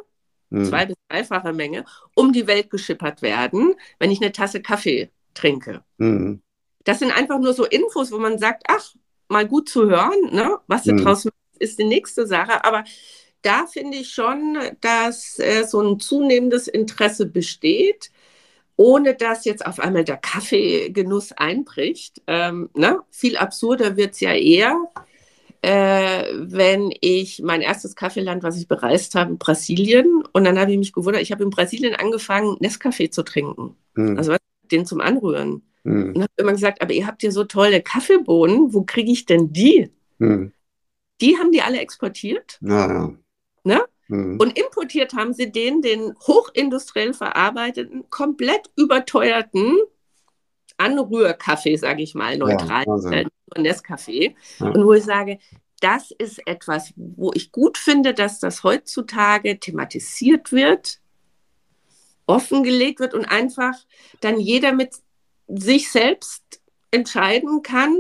[0.49, 0.65] mhm.
[0.65, 5.83] zwei bis dreifache Menge, um die Welt geschippert werden, wenn ich eine Tasse Kaffee trinke.
[5.97, 6.41] Mhm.
[6.83, 8.93] Das sind einfach nur so Infos, wo man sagt, ach,
[9.27, 10.59] mal gut zu hören, ne?
[10.67, 11.03] was du mhm.
[11.03, 12.63] draus machst, ist die nächste Sache.
[12.63, 12.83] Aber
[13.41, 18.11] da finde ich schon, dass äh, so ein zunehmendes Interesse besteht,
[18.75, 22.21] ohne dass jetzt auf einmal der Kaffeegenuss einbricht.
[22.27, 22.99] Ähm, ne?
[23.09, 24.77] Viel absurder wird es ja eher,
[25.66, 30.78] äh, wenn ich mein erstes Kaffeeland, was ich bereist habe, Brasilien, und dann habe ich
[30.78, 33.76] mich gewundert, ich habe in Brasilien angefangen, Nescafé zu trinken.
[33.95, 34.16] Mhm.
[34.16, 34.36] Also
[34.72, 35.63] den zum Anrühren.
[35.84, 36.13] Mhm.
[36.13, 39.53] Und habe immer gesagt, aber ihr habt hier so tolle Kaffeebohnen, wo kriege ich denn
[39.53, 39.89] die?
[40.20, 40.51] Mhm.
[41.20, 42.59] Die haben die alle exportiert.
[42.61, 43.13] Ja, ja.
[43.63, 43.82] Ne?
[44.07, 44.38] Mhm.
[44.38, 49.78] Und importiert haben sie den, den hochindustriell verarbeiteten, komplett überteuerten
[50.78, 54.36] Anrührkaffee, sage ich mal, neutral, ja, äh, Nescafé.
[54.59, 54.67] Ja.
[54.67, 55.39] Und wo ich sage,
[55.82, 60.99] das ist etwas, wo ich gut finde, dass das heutzutage thematisiert wird,
[62.28, 63.76] offengelegt wird und einfach
[64.21, 64.95] dann jeder mit
[65.47, 66.43] sich selbst
[66.91, 67.95] entscheiden kann,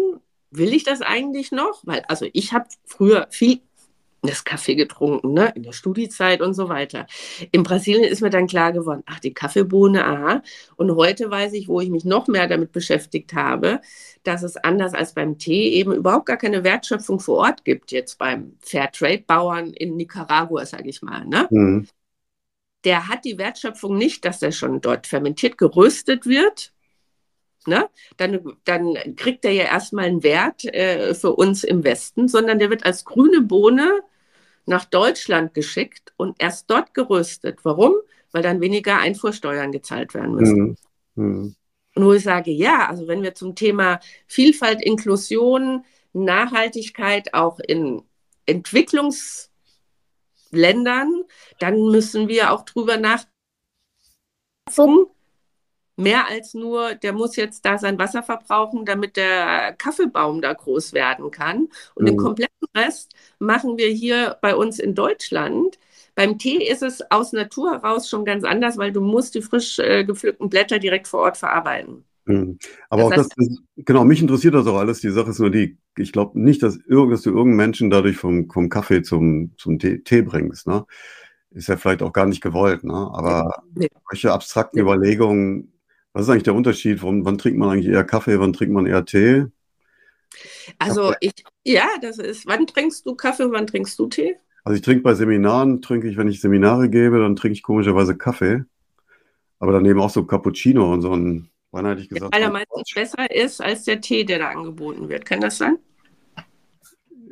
[0.51, 1.81] will ich das eigentlich noch?
[1.83, 3.61] Weil, also ich habe früher viel
[4.27, 5.51] das Kaffee getrunken, ne?
[5.55, 7.07] in der Studiezeit und so weiter.
[7.51, 10.41] In Brasilien ist mir dann klar geworden, ach, die Kaffeebohne, aha.
[10.75, 13.81] Und heute weiß ich, wo ich mich noch mehr damit beschäftigt habe,
[14.23, 18.17] dass es anders als beim Tee eben überhaupt gar keine Wertschöpfung vor Ort gibt, jetzt
[18.17, 21.25] beim Fairtrade-Bauern in Nicaragua, sage ich mal.
[21.25, 21.47] Ne?
[21.49, 21.87] Mhm.
[22.83, 26.71] Der hat die Wertschöpfung nicht, dass er schon dort fermentiert geröstet wird
[27.67, 32.59] ne, dann, dann kriegt er ja erstmal einen Wert äh, für uns im Westen, sondern
[32.59, 34.01] der wird als grüne Bohne
[34.65, 37.59] nach Deutschland geschickt und erst dort geröstet.
[37.63, 37.93] Warum?
[38.31, 40.77] Weil dann weniger Einfuhrsteuern gezahlt werden müssen.
[41.15, 41.23] Mhm.
[41.23, 41.55] Mhm.
[41.95, 48.03] Und wo ich sage, ja, also wenn wir zum Thema Vielfalt, Inklusion, Nachhaltigkeit auch in
[48.45, 51.23] Entwicklungsländern,
[51.59, 53.31] dann müssen wir auch drüber nachdenken,
[55.97, 60.93] mehr als nur, der muss jetzt da sein Wasser verbrauchen, damit der Kaffeebaum da groß
[60.93, 61.69] werden kann.
[61.95, 62.05] Und mhm.
[62.05, 65.79] den kompletten Rest machen wir hier bei uns in Deutschland.
[66.15, 69.79] Beim Tee ist es aus Natur heraus schon ganz anders, weil du musst die frisch
[69.79, 72.05] äh, gepflückten Blätter direkt vor Ort verarbeiten.
[72.25, 72.57] Mhm.
[72.89, 75.01] Aber das auch das, genau, mich interessiert das auch alles.
[75.01, 78.17] Die Sache ist nur die, ich glaube nicht, dass, irg dass du irgendeinen Menschen dadurch
[78.17, 80.67] vom, vom Kaffee zum, zum Tee, Tee bringst.
[80.67, 80.85] Ne?
[81.51, 82.83] Ist ja vielleicht auch gar nicht gewollt.
[82.83, 82.93] Ne?
[82.93, 83.89] Aber nee.
[84.09, 84.81] solche abstrakten nee.
[84.81, 85.74] Überlegungen
[86.15, 87.03] was ist eigentlich der Unterschied?
[87.03, 89.47] Wann, wann trinkt man eigentlich eher Kaffee, wann trinkt man eher Tee?
[90.79, 91.33] Also ich,
[91.65, 94.37] ja, das ist, wann trinkst du Kaffee wann trinkst du Tee?
[94.63, 98.15] Also ich trinke bei Seminaren, trinke ich, wenn ich Seminare gebe, dann trinke ich komischerweise
[98.15, 98.63] Kaffee.
[99.59, 102.33] Aber daneben auch so Cappuccino und so ein, wann hätte ich gesagt.
[102.33, 105.25] Weil er meistens besser ist als der Tee, der da angeboten wird.
[105.25, 105.79] Kann das sein?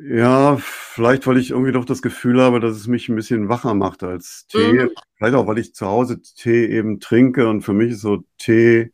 [0.06, 3.74] Ja, vielleicht, weil ich irgendwie doch das Gefühl habe, dass es mich ein bisschen wacher
[3.74, 4.72] macht als Tee.
[4.72, 4.90] Mhm.
[5.16, 8.92] Vielleicht auch, weil ich zu Hause Tee eben trinke und für mich ist so Tee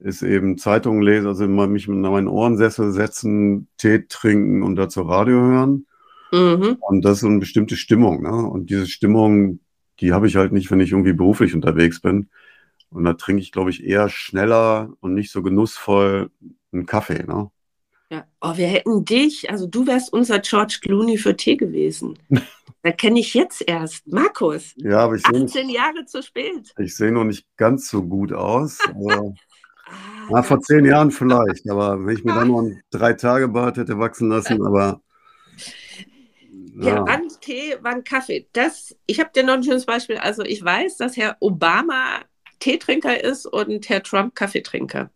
[0.00, 5.36] ist eben Zeitungen lesen, also mich mit meinen Ohrensessel setzen, Tee trinken und dazu Radio
[5.36, 5.86] hören.
[6.32, 6.78] Mhm.
[6.80, 8.22] Und das ist so eine bestimmte Stimmung.
[8.22, 8.32] Ne?
[8.32, 9.60] Und diese Stimmung,
[10.00, 12.30] die habe ich halt nicht, wenn ich irgendwie beruflich unterwegs bin.
[12.90, 16.30] Und da trinke ich, glaube ich, eher schneller und nicht so genussvoll
[16.72, 17.22] einen Kaffee.
[17.22, 17.50] Ne?
[18.12, 18.26] Ja.
[18.42, 22.18] Oh, wir hätten dich, also du wärst unser George Clooney für Tee gewesen.
[22.82, 24.06] da kenne ich jetzt erst.
[24.06, 24.74] Markus.
[24.76, 26.74] Ja, aber ich 18 seh, Jahre zu spät.
[26.76, 28.80] Ich sehe noch nicht ganz so gut aus.
[28.90, 29.32] Aber,
[29.86, 33.48] ah, na, vor zehn Jahren vielleicht, aber wenn ich mir dann noch einen drei Tage
[33.48, 35.00] Bart hätte wachsen lassen, aber.
[36.76, 38.46] Ja, ja wann Tee, wann Kaffee.
[38.52, 40.18] Das, ich habe dir noch ein schönes Beispiel.
[40.18, 42.20] Also ich weiß, dass Herr Obama
[42.60, 45.10] Teetrinker ist und Herr Trump Kaffeetrinker.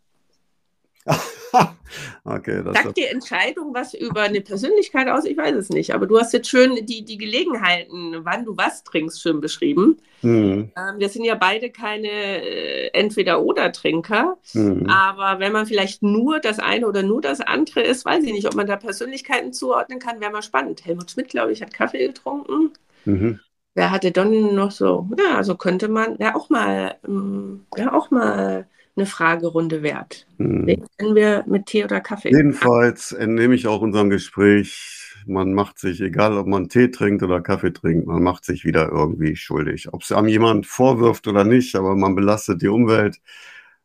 [2.24, 5.24] okay, das Sagt die Entscheidung was über eine Persönlichkeit aus?
[5.24, 5.94] Ich weiß es nicht.
[5.94, 9.98] Aber du hast jetzt schön die, die Gelegenheiten, wann du was trinkst, schön beschrieben.
[10.22, 10.72] Mhm.
[10.76, 14.36] Ähm, wir sind ja beide keine äh, Entweder-Oder-Trinker.
[14.54, 14.86] Mhm.
[14.88, 18.46] Aber wenn man vielleicht nur das eine oder nur das andere ist, weiß ich nicht,
[18.46, 20.84] ob man da Persönlichkeiten zuordnen kann, wäre mal spannend.
[20.84, 22.72] Helmut Schmidt, glaube ich, hat Kaffee getrunken.
[23.04, 23.40] Mhm.
[23.74, 28.10] Wer hatte dann noch so, ja, also könnte man, ja auch mal, ja ähm, auch
[28.10, 28.66] mal
[28.96, 30.26] eine Fragerunde wert.
[30.38, 30.66] Hm.
[30.66, 32.30] Wen wir mit Tee oder Kaffee?
[32.30, 37.40] Jedenfalls entnehme ich auch unserem Gespräch, man macht sich, egal ob man Tee trinkt oder
[37.40, 39.92] Kaffee trinkt, man macht sich wieder irgendwie schuldig.
[39.92, 43.20] Ob es einem jemand vorwirft oder nicht, aber man belastet die Umwelt.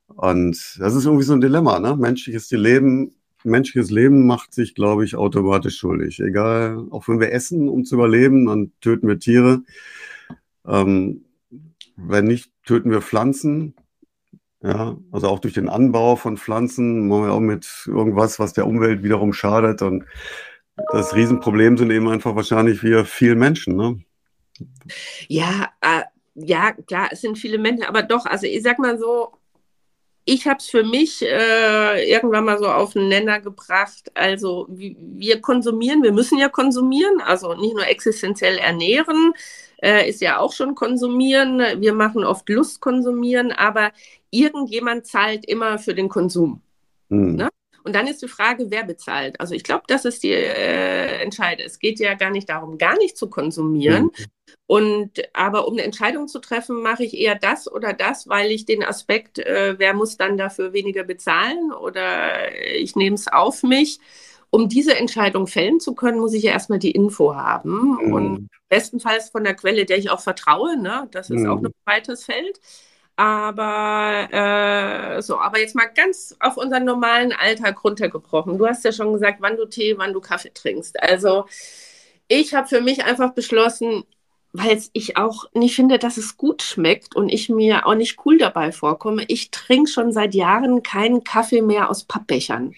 [0.08, 1.96] Und das ist irgendwie so ein Dilemma, ne?
[1.98, 6.20] Menschliches Leben, menschliches Leben macht sich, glaube ich, automatisch schuldig.
[6.20, 9.64] Egal, auch wenn wir essen, um zu überleben, dann töten wir Tiere.
[10.68, 11.26] Ähm,
[11.96, 13.74] wenn nicht, töten wir Pflanzen.
[14.64, 18.68] Ja, also auch durch den Anbau von Pflanzen machen wir auch mit irgendwas, was der
[18.68, 19.82] Umwelt wiederum schadet.
[19.82, 20.06] Und
[20.92, 23.76] das Riesenproblem sind eben einfach wahrscheinlich wir vielen Menschen.
[23.76, 24.00] Ne?
[25.28, 26.04] Ja, äh,
[26.36, 29.32] ja, klar, es sind viele Menschen, aber doch, also ich sag mal so,
[30.26, 34.12] ich habe es für mich äh, irgendwann mal so auf den Nenner gebracht.
[34.14, 39.34] Also wir konsumieren, wir müssen ja konsumieren, also nicht nur existenziell ernähren,
[39.82, 41.60] äh, ist ja auch schon konsumieren.
[41.82, 43.92] Wir machen oft Lust konsumieren, aber
[44.32, 46.62] irgendjemand zahlt immer für den Konsum.
[47.10, 47.36] Mhm.
[47.36, 47.50] Ne?
[47.84, 49.40] Und dann ist die Frage, wer bezahlt.
[49.40, 51.66] Also ich glaube, das ist die äh, Entscheidung.
[51.66, 54.06] Es geht ja gar nicht darum, gar nicht zu konsumieren.
[54.06, 54.26] Mhm.
[54.68, 58.66] Und aber um eine Entscheidung zu treffen, mache ich eher das oder das, weil ich
[58.66, 64.00] den Aspekt, äh, wer muss dann dafür weniger bezahlen oder ich nehme es auf mich.
[64.54, 68.14] Um diese Entscheidung fällen zu können, muss ich ja erstmal die Info haben mhm.
[68.14, 70.78] und bestenfalls von der Quelle, der ich auch vertraue.
[70.78, 71.08] Ne?
[71.12, 71.50] Das ist mhm.
[71.50, 72.60] auch ein weites Feld.
[73.16, 78.58] Aber äh, so, aber jetzt mal ganz auf unseren normalen Alltag runtergebrochen.
[78.58, 81.02] Du hast ja schon gesagt, wann du Tee, wann du Kaffee trinkst.
[81.02, 81.46] Also
[82.28, 84.06] ich habe für mich einfach beschlossen,
[84.54, 88.38] weil ich auch nicht finde, dass es gut schmeckt und ich mir auch nicht cool
[88.38, 89.24] dabei vorkomme.
[89.28, 92.74] Ich trinke schon seit Jahren keinen Kaffee mehr aus Pappbechern.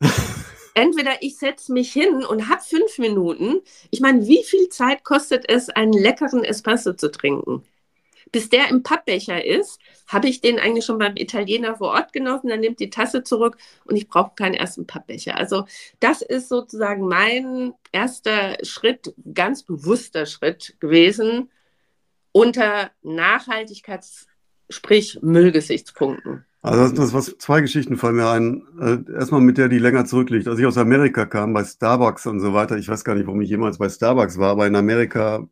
[0.74, 3.60] Entweder ich setze mich hin und habe fünf Minuten.
[3.90, 7.64] Ich meine, wie viel Zeit kostet es, einen leckeren Espresso zu trinken?
[8.32, 12.48] Bis der im Pappbecher ist, habe ich den eigentlich schon beim Italiener vor Ort genossen.
[12.48, 15.36] Dann nimmt die Tasse zurück und ich brauche keinen ersten Pappbecher.
[15.36, 15.64] Also
[16.00, 21.50] das ist sozusagen mein erster Schritt, ganz bewusster Schritt gewesen
[22.32, 24.26] unter Nachhaltigkeits,
[24.68, 26.44] sprich Müllgesichtspunkten.
[26.62, 28.62] Also das, was zwei Geschichten fallen mir ein.
[28.78, 30.46] Äh, erstmal mit der, die länger zurückliegt.
[30.46, 33.40] Als ich aus Amerika kam, bei Starbucks und so weiter, ich weiß gar nicht, warum
[33.40, 35.48] ich jemals bei Starbucks war, aber in Amerika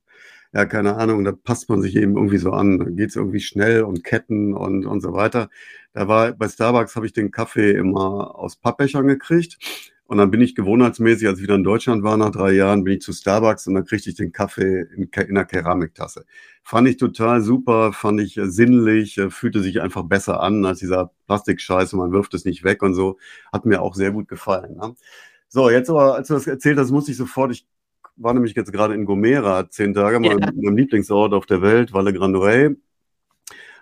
[0.53, 2.78] ja, keine Ahnung, da passt man sich eben irgendwie so an.
[2.78, 5.51] Da geht es irgendwie schnell und Ketten und, und so weiter.
[5.92, 9.59] Da war bei Starbucks habe ich den Kaffee immer aus Pappbechern gekriegt.
[10.09, 12.94] Und dann bin ich gewohnheitsmäßig, als ich wieder in Deutschland war nach drei Jahren, bin
[12.94, 16.24] ich zu Starbucks und dann kriegte ich den Kaffee in, in einer Keramiktasse.
[16.62, 20.78] Fand ich total super, fand ich äh, sinnlich, äh, fühlte sich einfach besser an als
[20.78, 23.18] dieser Plastikscheiß und man wirft es nicht weg und so.
[23.53, 24.76] Hat mir auch sehr gut gefallen.
[24.76, 24.94] Ne?
[25.49, 27.66] So, jetzt aber, als du das erzählt hast, musste ich sofort, ich
[28.19, 30.37] war nämlich jetzt gerade in Gomera, zehn Tage, ja.
[30.37, 32.77] meinem, Lieblingsort auf der Welt, Valle Grande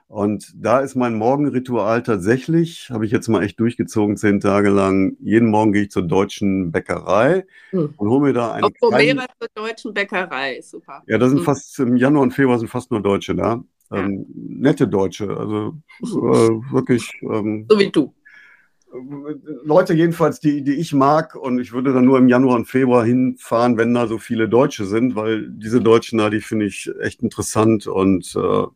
[0.08, 5.16] Und da ist mein Morgenritual tatsächlich, habe ich jetzt mal echt durchgezogen, zehn Tage lang.
[5.20, 7.94] Jeden Morgen gehe ich zur deutschen Bäckerei hm.
[7.96, 8.64] und hole mir da einen.
[8.64, 11.02] Auf Gomera zur deutschen Bäckerei, super.
[11.06, 11.44] Ja, da sind hm.
[11.44, 13.64] fast im Januar und Februar sind fast nur Deutsche da.
[13.90, 13.98] Ja.
[13.98, 17.12] Ähm, nette Deutsche, also äh, wirklich.
[17.22, 18.12] Ähm, so wie du.
[19.64, 23.04] Leute jedenfalls, die, die ich mag, und ich würde dann nur im Januar und Februar
[23.04, 27.22] hinfahren, wenn da so viele Deutsche sind, weil diese Deutschen da, die finde ich echt
[27.22, 28.66] interessant und äh,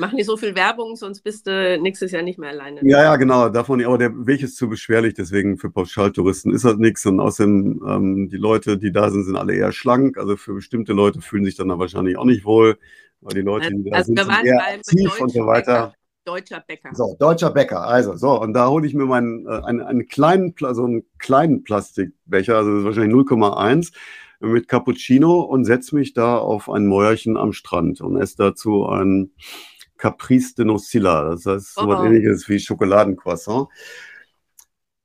[0.00, 2.80] Mach nicht so viel Werbung, sonst bist du nächstes Jahr nicht mehr alleine.
[2.82, 3.86] Ja, ja, genau, davon nicht.
[3.86, 7.04] Aber der Weg ist zu beschwerlich, deswegen für Pauschaltouristen ist das nichts.
[7.04, 10.16] Und außerdem, ähm, die Leute, die da sind, sind alle eher schlank.
[10.16, 12.78] Also für bestimmte Leute fühlen sich dann da wahrscheinlich auch nicht wohl,
[13.20, 15.92] weil die Leute, die da also sind, sind eher aktiv und so weiter.
[16.30, 16.90] Deutscher Bäcker.
[16.94, 17.84] So, deutscher Bäcker.
[17.84, 21.64] Also, so, und da hole ich mir meinen, äh, einen, einen kleinen, so einen kleinen
[21.64, 23.92] Plastikbecher, also wahrscheinlich 0,1.
[24.38, 29.32] mit Cappuccino und setze mich da auf ein Mäuerchen am Strand und esse dazu ein
[29.98, 31.30] Caprice de Nocilla.
[31.30, 31.88] Das heißt, so oh.
[31.88, 33.68] was ähnliches wie Schokoladencroissant.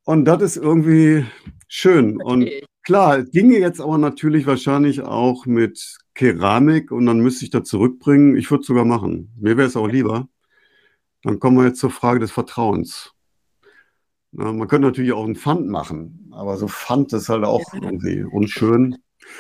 [0.03, 1.25] Und das ist irgendwie
[1.67, 2.21] schön.
[2.21, 2.47] Und
[2.83, 7.67] klar, es ginge jetzt aber natürlich wahrscheinlich auch mit Keramik und dann müsste ich das
[7.67, 8.37] zurückbringen.
[8.37, 9.33] Ich würde es sogar machen.
[9.39, 10.29] Mir wäre es auch lieber.
[11.25, 13.11] Dann kommen wir jetzt zur Frage des Vertrauens.
[14.31, 17.81] Na, man könnte natürlich auch ein Pfand machen, aber so Pfand ist halt auch ja.
[17.81, 18.97] irgendwie unschön.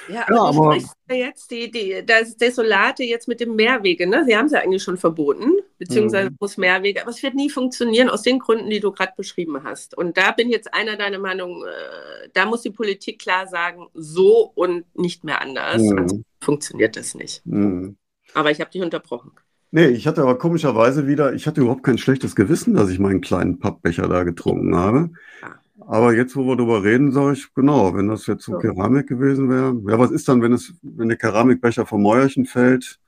[0.09, 4.25] Ja, aber, ja, aber jetzt die, die, das Desolate jetzt mit dem Mehrwege, ne?
[4.25, 6.37] Sie haben es ja eigentlich schon verboten, beziehungsweise mhm.
[6.39, 9.95] muss Mehrwege, aber es wird nie funktionieren aus den Gründen, die du gerade beschrieben hast.
[9.95, 14.51] Und da bin jetzt einer deiner Meinung, äh, da muss die Politik klar sagen, so
[14.55, 15.83] und nicht mehr anders.
[15.83, 15.99] Mhm.
[15.99, 17.45] Also funktioniert das nicht.
[17.45, 17.97] Mhm.
[18.33, 19.33] Aber ich habe dich unterbrochen.
[19.71, 23.21] Nee, ich hatte aber komischerweise wieder, ich hatte überhaupt kein schlechtes Gewissen, dass ich meinen
[23.21, 25.09] kleinen Pappbecher da getrunken habe.
[25.41, 25.59] Ja.
[25.87, 28.59] Aber jetzt, wo wir darüber reden, sage ich, genau, wenn das jetzt so ja.
[28.59, 29.75] Keramik gewesen wäre.
[29.87, 32.99] Ja, was ist dann, wenn es, wenn der Keramikbecher vom Mäuerchen fällt?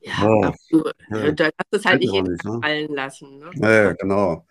[0.00, 1.32] Ja, oh, ja.
[1.32, 2.58] da hast du es halt nicht, nicht ne?
[2.62, 3.38] fallen lassen.
[3.38, 3.50] Ne?
[3.56, 4.46] Ja, genau.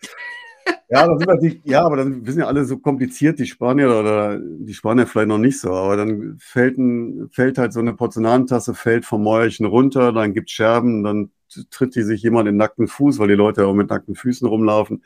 [0.91, 4.39] Ja, das sind die, ja, aber dann sind ja alle so kompliziert, die Spanier oder
[4.39, 8.74] die Spanier vielleicht noch nicht so, aber dann fällt, ein, fällt halt so eine Porzellantasse,
[8.74, 11.30] fällt vom Mäuerchen runter, dann gibt Scherben, dann
[11.70, 14.47] tritt die sich jemand in nackten Fuß, weil die Leute ja auch mit nackten Füßen
[14.47, 15.03] rumlaufen.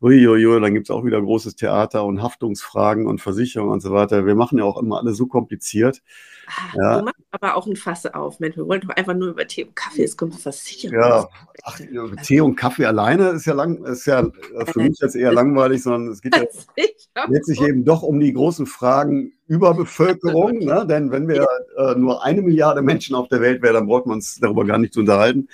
[0.00, 4.26] Uiuiui, dann gibt es auch wieder großes Theater und Haftungsfragen und Versicherungen und so weiter.
[4.26, 6.02] Wir machen ja auch immer alles so kompliziert.
[6.46, 6.98] Ah, ja.
[6.98, 8.56] Du machst aber auch ein Fass auf, Mensch.
[8.56, 10.98] Wir wollen doch einfach nur über Tee und Kaffee, es kommt Versicherung.
[10.98, 11.28] Ja,
[11.62, 11.80] Ach,
[12.22, 15.82] Tee und Kaffee alleine ist ja, lang, ist ja äh, für mich jetzt eher langweilig,
[15.82, 16.44] sondern es geht ja
[17.28, 20.58] letztlich eben doch um die großen Fragen Überbevölkerung.
[20.58, 20.86] ne?
[20.86, 24.16] Denn wenn wir äh, nur eine Milliarde Menschen auf der Welt wären, dann braucht man
[24.16, 25.48] uns darüber gar nicht zu unterhalten,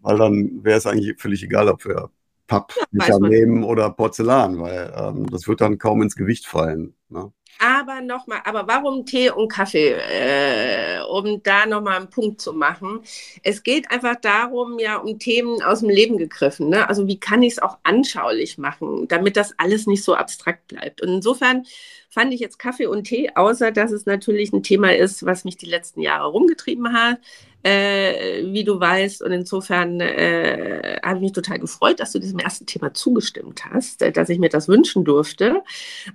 [0.00, 2.10] weil dann wäre es eigentlich völlig egal, ob wir
[2.50, 6.94] Papp ja, nehmen oder Porzellan, weil ähm, das wird dann kaum ins Gewicht fallen.
[7.08, 7.32] Ne?
[7.60, 9.92] Aber nochmal, aber warum Tee und Kaffee?
[9.92, 13.02] Äh, um da nochmal einen Punkt zu machen.
[13.44, 16.70] Es geht einfach darum, ja, um Themen aus dem Leben gegriffen.
[16.70, 16.88] Ne?
[16.88, 21.02] Also wie kann ich es auch anschaulich machen, damit das alles nicht so abstrakt bleibt.
[21.02, 21.66] Und insofern
[22.08, 25.56] fand ich jetzt Kaffee und Tee, außer dass es natürlich ein Thema ist, was mich
[25.56, 27.18] die letzten Jahre rumgetrieben hat,
[27.62, 29.22] äh, wie du weißt.
[29.22, 34.02] Und insofern äh, habe ich mich total gefreut, dass du diesem ersten Thema zugestimmt hast,
[34.02, 35.62] äh, dass ich mir das wünschen durfte.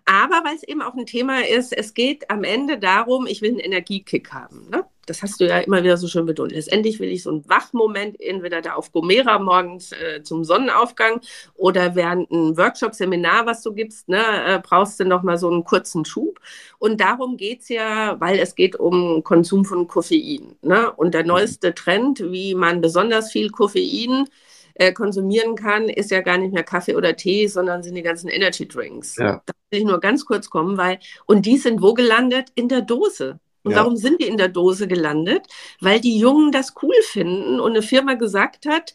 [0.05, 3.51] Aber weil es eben auch ein Thema ist, es geht am Ende darum, ich will
[3.51, 4.69] einen Energiekick haben.
[4.69, 4.85] Ne?
[5.05, 6.51] Das hast du ja immer wieder so schön betont.
[6.51, 11.21] Letztendlich will ich so einen Wachmoment, entweder da auf Gomera morgens äh, zum Sonnenaufgang
[11.55, 15.63] oder während ein Workshop, Seminar, was du gibst, ne, äh, brauchst du nochmal so einen
[15.63, 16.39] kurzen Schub.
[16.79, 20.55] Und darum geht es ja, weil es geht um Konsum von Koffein.
[20.61, 20.91] Ne?
[20.91, 24.27] Und der neueste Trend, wie man besonders viel Koffein
[24.75, 28.27] äh, konsumieren kann, ist ja gar nicht mehr Kaffee oder Tee, sondern sind die ganzen
[28.27, 29.15] Energy Drinks.
[29.17, 29.41] Ja.
[29.45, 32.49] Da will ich nur ganz kurz kommen, weil, und die sind wo gelandet?
[32.55, 33.39] In der Dose.
[33.65, 33.79] Und ja.
[33.79, 35.47] warum sind die in der Dose gelandet?
[35.81, 38.93] Weil die Jungen das cool finden und eine Firma gesagt hat,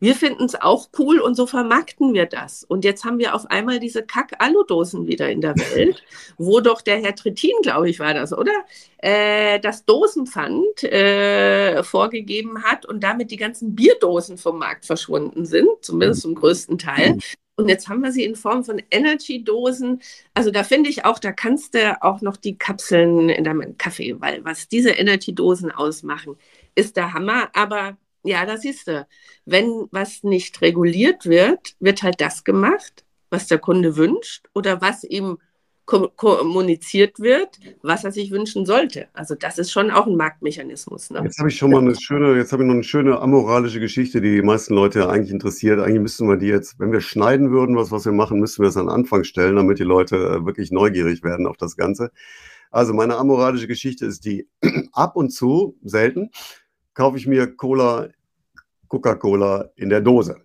[0.00, 2.64] wir finden es auch cool und so vermarkten wir das.
[2.64, 6.02] Und jetzt haben wir auf einmal diese Kack-Alu-Dosen wieder in der Welt,
[6.38, 8.52] wo doch der Herr Trittin, glaube ich, war das, oder?
[8.98, 15.68] Äh, das Dosenpfand äh, vorgegeben hat und damit die ganzen Bierdosen vom Markt verschwunden sind,
[15.82, 17.18] zumindest zum größten Teil.
[17.60, 20.00] Und jetzt haben wir sie in Form von Energy-Dosen.
[20.34, 24.16] Also da finde ich auch, da kannst du auch noch die Kapseln in deinem Kaffee,
[24.20, 26.36] weil was diese Energy-Dosen ausmachen,
[26.74, 27.50] ist der Hammer.
[27.54, 29.06] Aber ja, da siehst du,
[29.44, 35.04] wenn was nicht reguliert wird, wird halt das gemacht, was der Kunde wünscht oder was
[35.04, 35.38] ihm
[36.16, 39.08] kommuniziert wird, was er sich wünschen sollte.
[39.12, 41.10] Also das ist schon auch ein Marktmechanismus.
[41.10, 41.22] Ne?
[41.24, 44.20] Jetzt habe ich schon mal eine schöne, jetzt habe ich noch eine schöne amoralische Geschichte,
[44.20, 45.80] die die meisten Leute eigentlich interessiert.
[45.80, 48.68] Eigentlich müssten wir die jetzt, wenn wir schneiden würden, was, was wir machen, müssten wir
[48.68, 52.10] es an den Anfang stellen, damit die Leute äh, wirklich neugierig werden auf das Ganze.
[52.70, 54.48] Also meine amoralische Geschichte ist die,
[54.92, 56.30] ab und zu, selten,
[56.94, 58.08] kaufe ich mir Cola,
[58.88, 60.36] Coca-Cola in der Dose.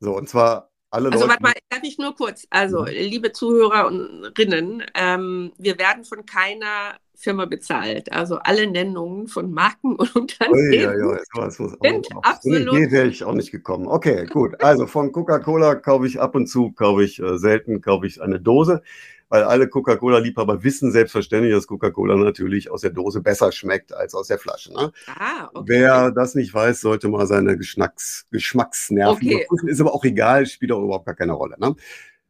[0.00, 1.52] So, und zwar alle also warte mal,
[1.88, 2.88] ich nur kurz, also mhm.
[2.88, 8.12] liebe Zuhörerinnen, ähm, wir werden von keiner Firma bezahlt.
[8.12, 12.72] Also alle Nennungen von Marken und Unternehmen ja, ja, das muss sind auch absolut...
[12.72, 13.88] Nee, wäre ich auch nicht gekommen.
[13.88, 14.62] Okay, gut.
[14.62, 18.40] Also von Coca-Cola kaufe ich ab und zu, kaufe ich äh, selten, kaufe ich eine
[18.40, 18.82] Dose
[19.28, 24.28] weil alle Coca-Cola-Liebhaber wissen selbstverständlich, dass Coca-Cola natürlich aus der Dose besser schmeckt als aus
[24.28, 24.72] der Flasche.
[24.72, 24.92] Ne?
[25.06, 25.64] Ah, okay.
[25.66, 29.46] Wer das nicht weiß, sollte mal seine Geschmacks Geschmacksnerven okay.
[29.66, 31.56] Ist aber auch egal, spielt auch überhaupt gar keine Rolle.
[31.58, 31.74] Ne?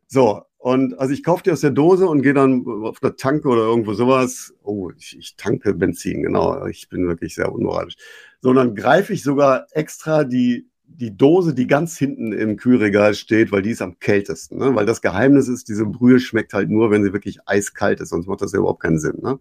[0.06, 3.48] So, und also ich kaufe die aus der Dose und gehe dann auf der Tanke
[3.48, 4.52] oder irgendwo sowas.
[4.62, 6.66] Oh, ich, ich tanke Benzin, genau.
[6.66, 7.94] Ich bin wirklich sehr unmoralisch.
[8.40, 13.14] So, und dann greife ich sogar extra die die Dose, die ganz hinten im Kühlregal
[13.14, 14.58] steht, weil die ist am kältesten.
[14.58, 14.74] Ne?
[14.74, 18.26] Weil das Geheimnis ist, diese Brühe schmeckt halt nur, wenn sie wirklich eiskalt ist, sonst
[18.26, 19.18] macht das ja überhaupt keinen Sinn.
[19.22, 19.38] Ne?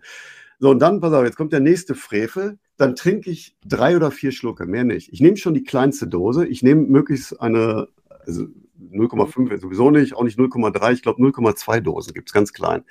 [0.59, 2.59] So, und dann, pass auf, jetzt kommt der nächste Frevel.
[2.77, 5.11] Dann trinke ich drei oder vier Schlucke, mehr nicht.
[5.11, 6.45] Ich nehme schon die kleinste Dose.
[6.45, 7.87] Ich nehme möglichst eine,
[8.25, 8.45] also
[8.91, 12.83] 0,5 sowieso nicht, auch nicht 0,3, ich glaube 0,2 Dosen gibt es ganz klein.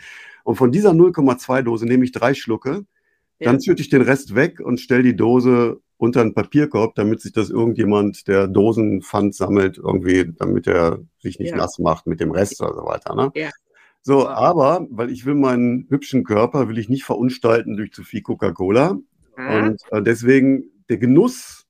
[0.44, 2.84] Und von dieser 0,2 Dose nehme ich drei Schlucke,
[3.38, 3.50] ja.
[3.50, 7.32] dann schütte ich den Rest weg und stelle die Dose unter einen Papierkorb, damit sich
[7.32, 11.56] das irgendjemand, der Dosenpfand sammelt, irgendwie, damit er sich nicht ja.
[11.56, 13.14] nass macht mit dem Rest oder so weiter.
[13.14, 13.30] Ne?
[13.34, 13.50] Ja.
[14.02, 18.22] So, aber, weil ich will meinen hübschen Körper, will ich nicht verunstalten durch zu viel
[18.22, 18.98] Coca-Cola.
[19.36, 21.66] Und äh, deswegen der Genuss,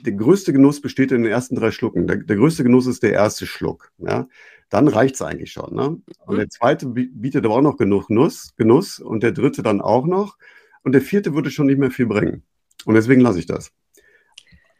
[0.00, 2.06] der größte Genuss besteht in den ersten drei Schlucken.
[2.06, 3.90] Der, der größte Genuss ist der erste Schluck.
[3.98, 4.28] Ja?
[4.68, 5.74] Dann reicht es eigentlich schon.
[5.74, 6.00] Ne?
[6.26, 6.36] Und mhm.
[6.36, 10.36] der zweite bietet aber auch noch genug Nuss, Genuss und der dritte dann auch noch.
[10.82, 12.44] Und der vierte würde schon nicht mehr viel bringen.
[12.84, 13.72] Und deswegen lasse ich das.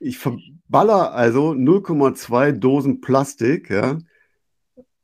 [0.00, 3.98] Ich verballer also 0,2 Dosen Plastik, ja.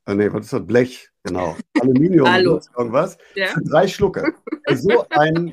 [0.04, 0.66] Ah, nee, was ist das?
[0.66, 1.56] Blech, genau.
[1.80, 2.26] Aluminium,
[2.76, 3.16] irgendwas.
[3.34, 3.46] Ja.
[3.48, 4.34] Für drei Schlucke.
[4.68, 5.50] So ein,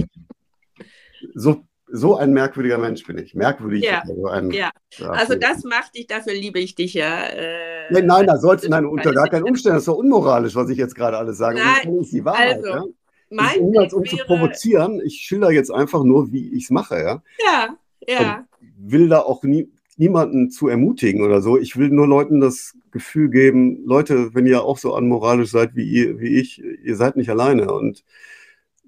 [1.34, 3.34] so, so ein merkwürdiger Mensch bin ich.
[3.34, 3.84] Merkwürdig.
[3.84, 4.02] Ja.
[4.02, 4.72] Also, ein, ja.
[5.10, 7.24] also das macht dich, dafür liebe ich dich ja.
[7.24, 9.76] Äh, nein, nein, da sollte, nein, unter gar keinen Umständen.
[9.76, 11.60] Das ist doch unmoralisch, was ich jetzt gerade alles sage.
[11.60, 12.58] Nein, das ist die Wahrheit.
[12.58, 12.84] Also, ja?
[13.32, 14.18] Mein niemals, um wäre...
[14.18, 15.02] zu provozieren.
[15.06, 17.24] Ich schilder jetzt einfach nur, wie ich es mache, ja.
[17.46, 17.78] Ja,
[18.08, 18.46] ja.
[18.60, 21.58] Und will da auch nie, niemanden zu ermutigen oder so.
[21.58, 25.88] Ich will nur Leuten das Gefühl geben, Leute, wenn ihr auch so unmoralisch seid wie
[25.88, 27.72] ihr, wie ich, ihr seid nicht alleine.
[27.74, 28.04] Und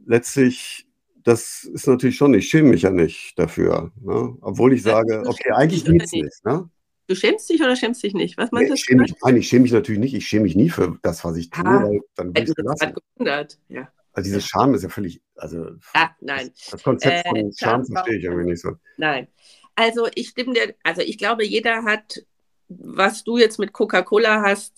[0.05, 0.87] letztlich,
[1.23, 3.91] das ist natürlich schon, ich schäme mich ja nicht dafür.
[4.01, 4.35] Ne?
[4.41, 6.45] Obwohl ich sage, okay, eigentlich geht's nicht.
[6.45, 6.69] Ne?
[7.07, 8.37] Du schämst dich oder schämst dich nicht?
[8.37, 8.81] Was meinst nee, du?
[8.81, 10.13] Schäme mich, nein, ich schäme mich natürlich nicht.
[10.15, 11.65] Ich schäme mich nie für das, was ich tue.
[11.65, 13.59] Ah, dann will ich gewundert.
[13.67, 13.89] Ja.
[14.13, 16.51] Also diese Scham ist ja völlig, also ah, nein.
[16.69, 18.73] das Konzept von äh, Scham verstehe ich irgendwie nicht so.
[18.97, 19.27] Nein.
[19.75, 22.23] Also ich stimme dir, also ich glaube, jeder hat,
[22.67, 24.75] was du jetzt mit Coca-Cola hast,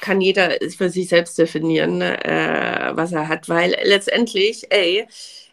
[0.00, 5.06] kann jeder für sich selbst definieren, äh, was er hat, weil letztendlich, ey,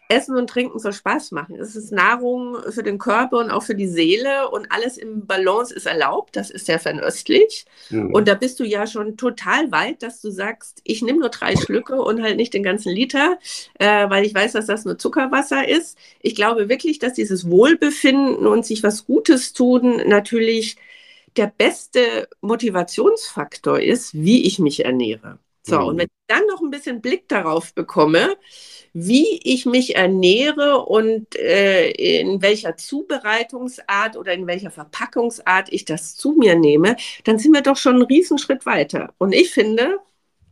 [0.08, 1.56] Essen und Trinken soll Spaß machen.
[1.56, 5.74] Es ist Nahrung für den Körper und auch für die Seele und alles im Balance
[5.74, 6.36] ist erlaubt.
[6.36, 7.64] Das ist ja fernöstlich.
[7.90, 8.12] Mhm.
[8.14, 11.56] Und da bist du ja schon total weit, dass du sagst, ich nehme nur drei
[11.56, 13.38] Schlücke und halt nicht den ganzen Liter,
[13.78, 15.98] äh, weil ich weiß, dass das nur Zuckerwasser ist.
[16.20, 20.76] Ich glaube wirklich, dass dieses Wohlbefinden und sich was Gutes tun natürlich
[21.36, 25.38] der beste Motivationsfaktor ist, wie ich mich ernähre.
[25.62, 25.86] So, mhm.
[25.86, 28.36] und wenn dann noch ein bisschen Blick darauf bekomme,
[28.92, 36.16] wie ich mich ernähre und äh, in welcher Zubereitungsart oder in welcher Verpackungsart ich das
[36.16, 39.12] zu mir nehme, dann sind wir doch schon einen Riesenschritt weiter.
[39.18, 39.98] Und ich finde,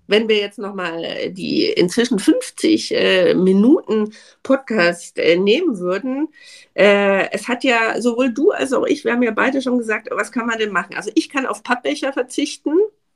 [0.07, 4.13] wenn wir jetzt nochmal die inzwischen 50 äh, Minuten
[4.43, 6.29] Podcast äh, nehmen würden,
[6.75, 10.09] äh, es hat ja sowohl du als auch ich, wir haben ja beide schon gesagt,
[10.11, 10.97] was kann man denn machen?
[10.97, 12.75] Also ich kann auf Pappbecher verzichten.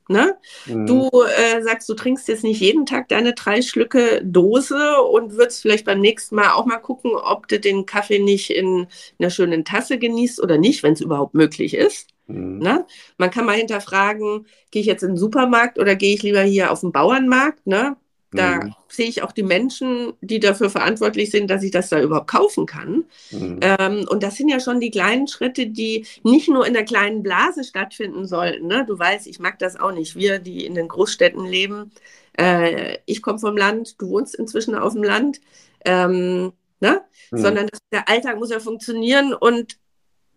[0.09, 0.35] Ne?
[0.65, 0.87] Mhm.
[0.87, 5.61] Du äh, sagst, du trinkst jetzt nicht jeden Tag deine drei Schlücke Dose und würdest
[5.61, 8.87] vielleicht beim nächsten Mal auch mal gucken, ob du den Kaffee nicht in
[9.19, 12.07] einer schönen Tasse genießt oder nicht, wenn es überhaupt möglich ist.
[12.25, 12.57] Mhm.
[12.57, 12.87] Ne?
[13.19, 16.71] Man kann mal hinterfragen, gehe ich jetzt in den Supermarkt oder gehe ich lieber hier
[16.71, 17.67] auf den Bauernmarkt?
[17.67, 17.95] Ne?
[18.31, 18.75] Da mhm.
[18.87, 22.67] sehe ich auch die Menschen, die dafür verantwortlich sind, dass ich das da überhaupt kaufen
[22.67, 23.05] kann.
[23.31, 23.59] Mhm.
[23.61, 27.23] Ähm, und das sind ja schon die kleinen Schritte, die nicht nur in der kleinen
[27.23, 28.67] Blase stattfinden sollten.
[28.67, 28.85] Ne?
[28.85, 30.15] Du weißt, ich mag das auch nicht.
[30.15, 31.91] Wir, die in den Großstädten leben,
[32.37, 35.41] äh, ich komme vom Land, du wohnst inzwischen auf dem Land,
[35.85, 37.01] ähm, ne?
[37.31, 37.37] Mhm.
[37.37, 39.77] sondern der Alltag muss ja funktionieren und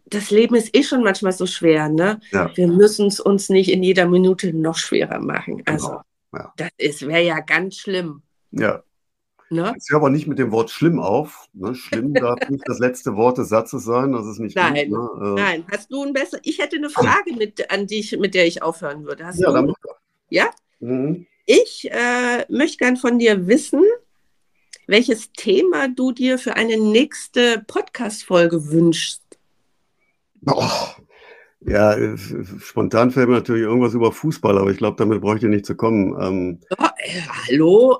[0.06, 1.88] das Leben ist eh schon manchmal so schwer.
[1.88, 2.20] Ne?
[2.32, 2.50] Ja.
[2.54, 5.62] Wir müssen es uns nicht in jeder Minute noch schwerer machen.
[5.66, 5.88] Also.
[5.88, 6.02] Genau.
[6.32, 6.52] Ja.
[6.56, 8.22] Das wäre ja ganz schlimm.
[8.50, 8.82] Ja.
[9.50, 9.74] Ne?
[9.76, 11.48] Ich höre aber nicht mit dem Wort schlimm auf.
[11.52, 11.74] Ne?
[11.74, 14.12] Schlimm darf nicht das letzte Wort des Satzes sein.
[14.12, 15.28] Das ist nicht Nein, gut, ne?
[15.28, 15.64] äh, nein.
[15.70, 16.38] Hast du ein besser?
[16.42, 19.26] Ich hätte eine Frage mit, an dich, mit der ich aufhören würde.
[19.26, 19.52] Hast ja?
[19.52, 19.74] Dann
[20.30, 20.48] ja.
[20.80, 21.26] Mhm.
[21.44, 23.82] Ich äh, möchte gern von dir wissen,
[24.86, 29.22] welches Thema du dir für eine nächste Podcast-Folge wünschst.
[30.46, 30.64] Oh,
[31.66, 31.96] ja,
[32.58, 35.76] spontan fällt mir natürlich irgendwas über Fußball, aber ich glaube, damit bräuchte ich nicht zu
[35.76, 36.16] kommen.
[36.20, 37.98] Ähm, oh, äh, hallo,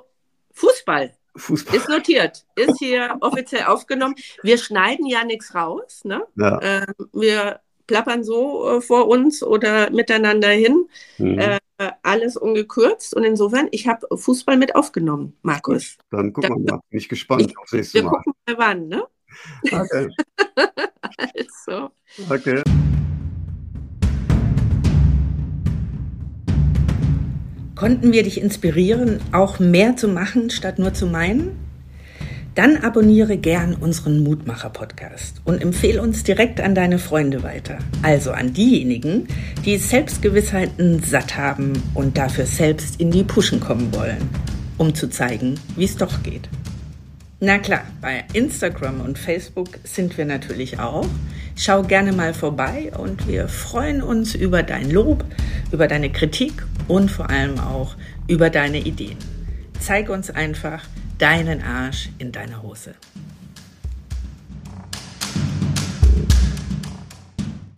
[0.53, 1.13] Fußball.
[1.35, 1.75] Fußball.
[1.75, 4.15] Ist notiert, ist hier offiziell aufgenommen.
[4.43, 6.01] Wir schneiden ja nichts raus.
[6.03, 6.23] Ne?
[6.35, 6.59] Ja.
[6.59, 10.87] Äh, wir plappern so äh, vor uns oder miteinander hin.
[11.17, 11.39] Mhm.
[11.39, 11.59] Äh,
[12.03, 13.15] alles ungekürzt.
[13.15, 15.97] Und insofern, ich habe Fußball mit aufgenommen, Markus.
[16.11, 16.81] Dann gucken wir mal.
[16.89, 18.11] Bin ich gespannt ich, aufs nächste wir Mal.
[18.11, 19.03] Wir gucken mal wann, ne?
[19.71, 20.09] Okay.
[21.17, 21.89] also.
[22.29, 22.61] Okay.
[27.83, 31.49] Konnten wir dich inspirieren, auch mehr zu machen, statt nur zu meinen?
[32.55, 37.79] Dann abonniere gern unseren Mutmacher-Podcast und empfehle uns direkt an deine Freunde weiter.
[38.01, 39.27] Also an diejenigen,
[39.65, 44.29] die Selbstgewissheiten satt haben und dafür selbst in die Puschen kommen wollen,
[44.77, 46.47] um zu zeigen, wie es doch geht.
[47.41, 51.05] Na klar, bei Instagram und Facebook sind wir natürlich auch.
[51.57, 55.25] Schau gerne mal vorbei und wir freuen uns über dein Lob,
[55.73, 57.95] über deine Kritik und vor allem auch
[58.27, 59.17] über deine Ideen.
[59.79, 60.83] Zeig uns einfach
[61.17, 62.95] deinen Arsch in deiner Hose.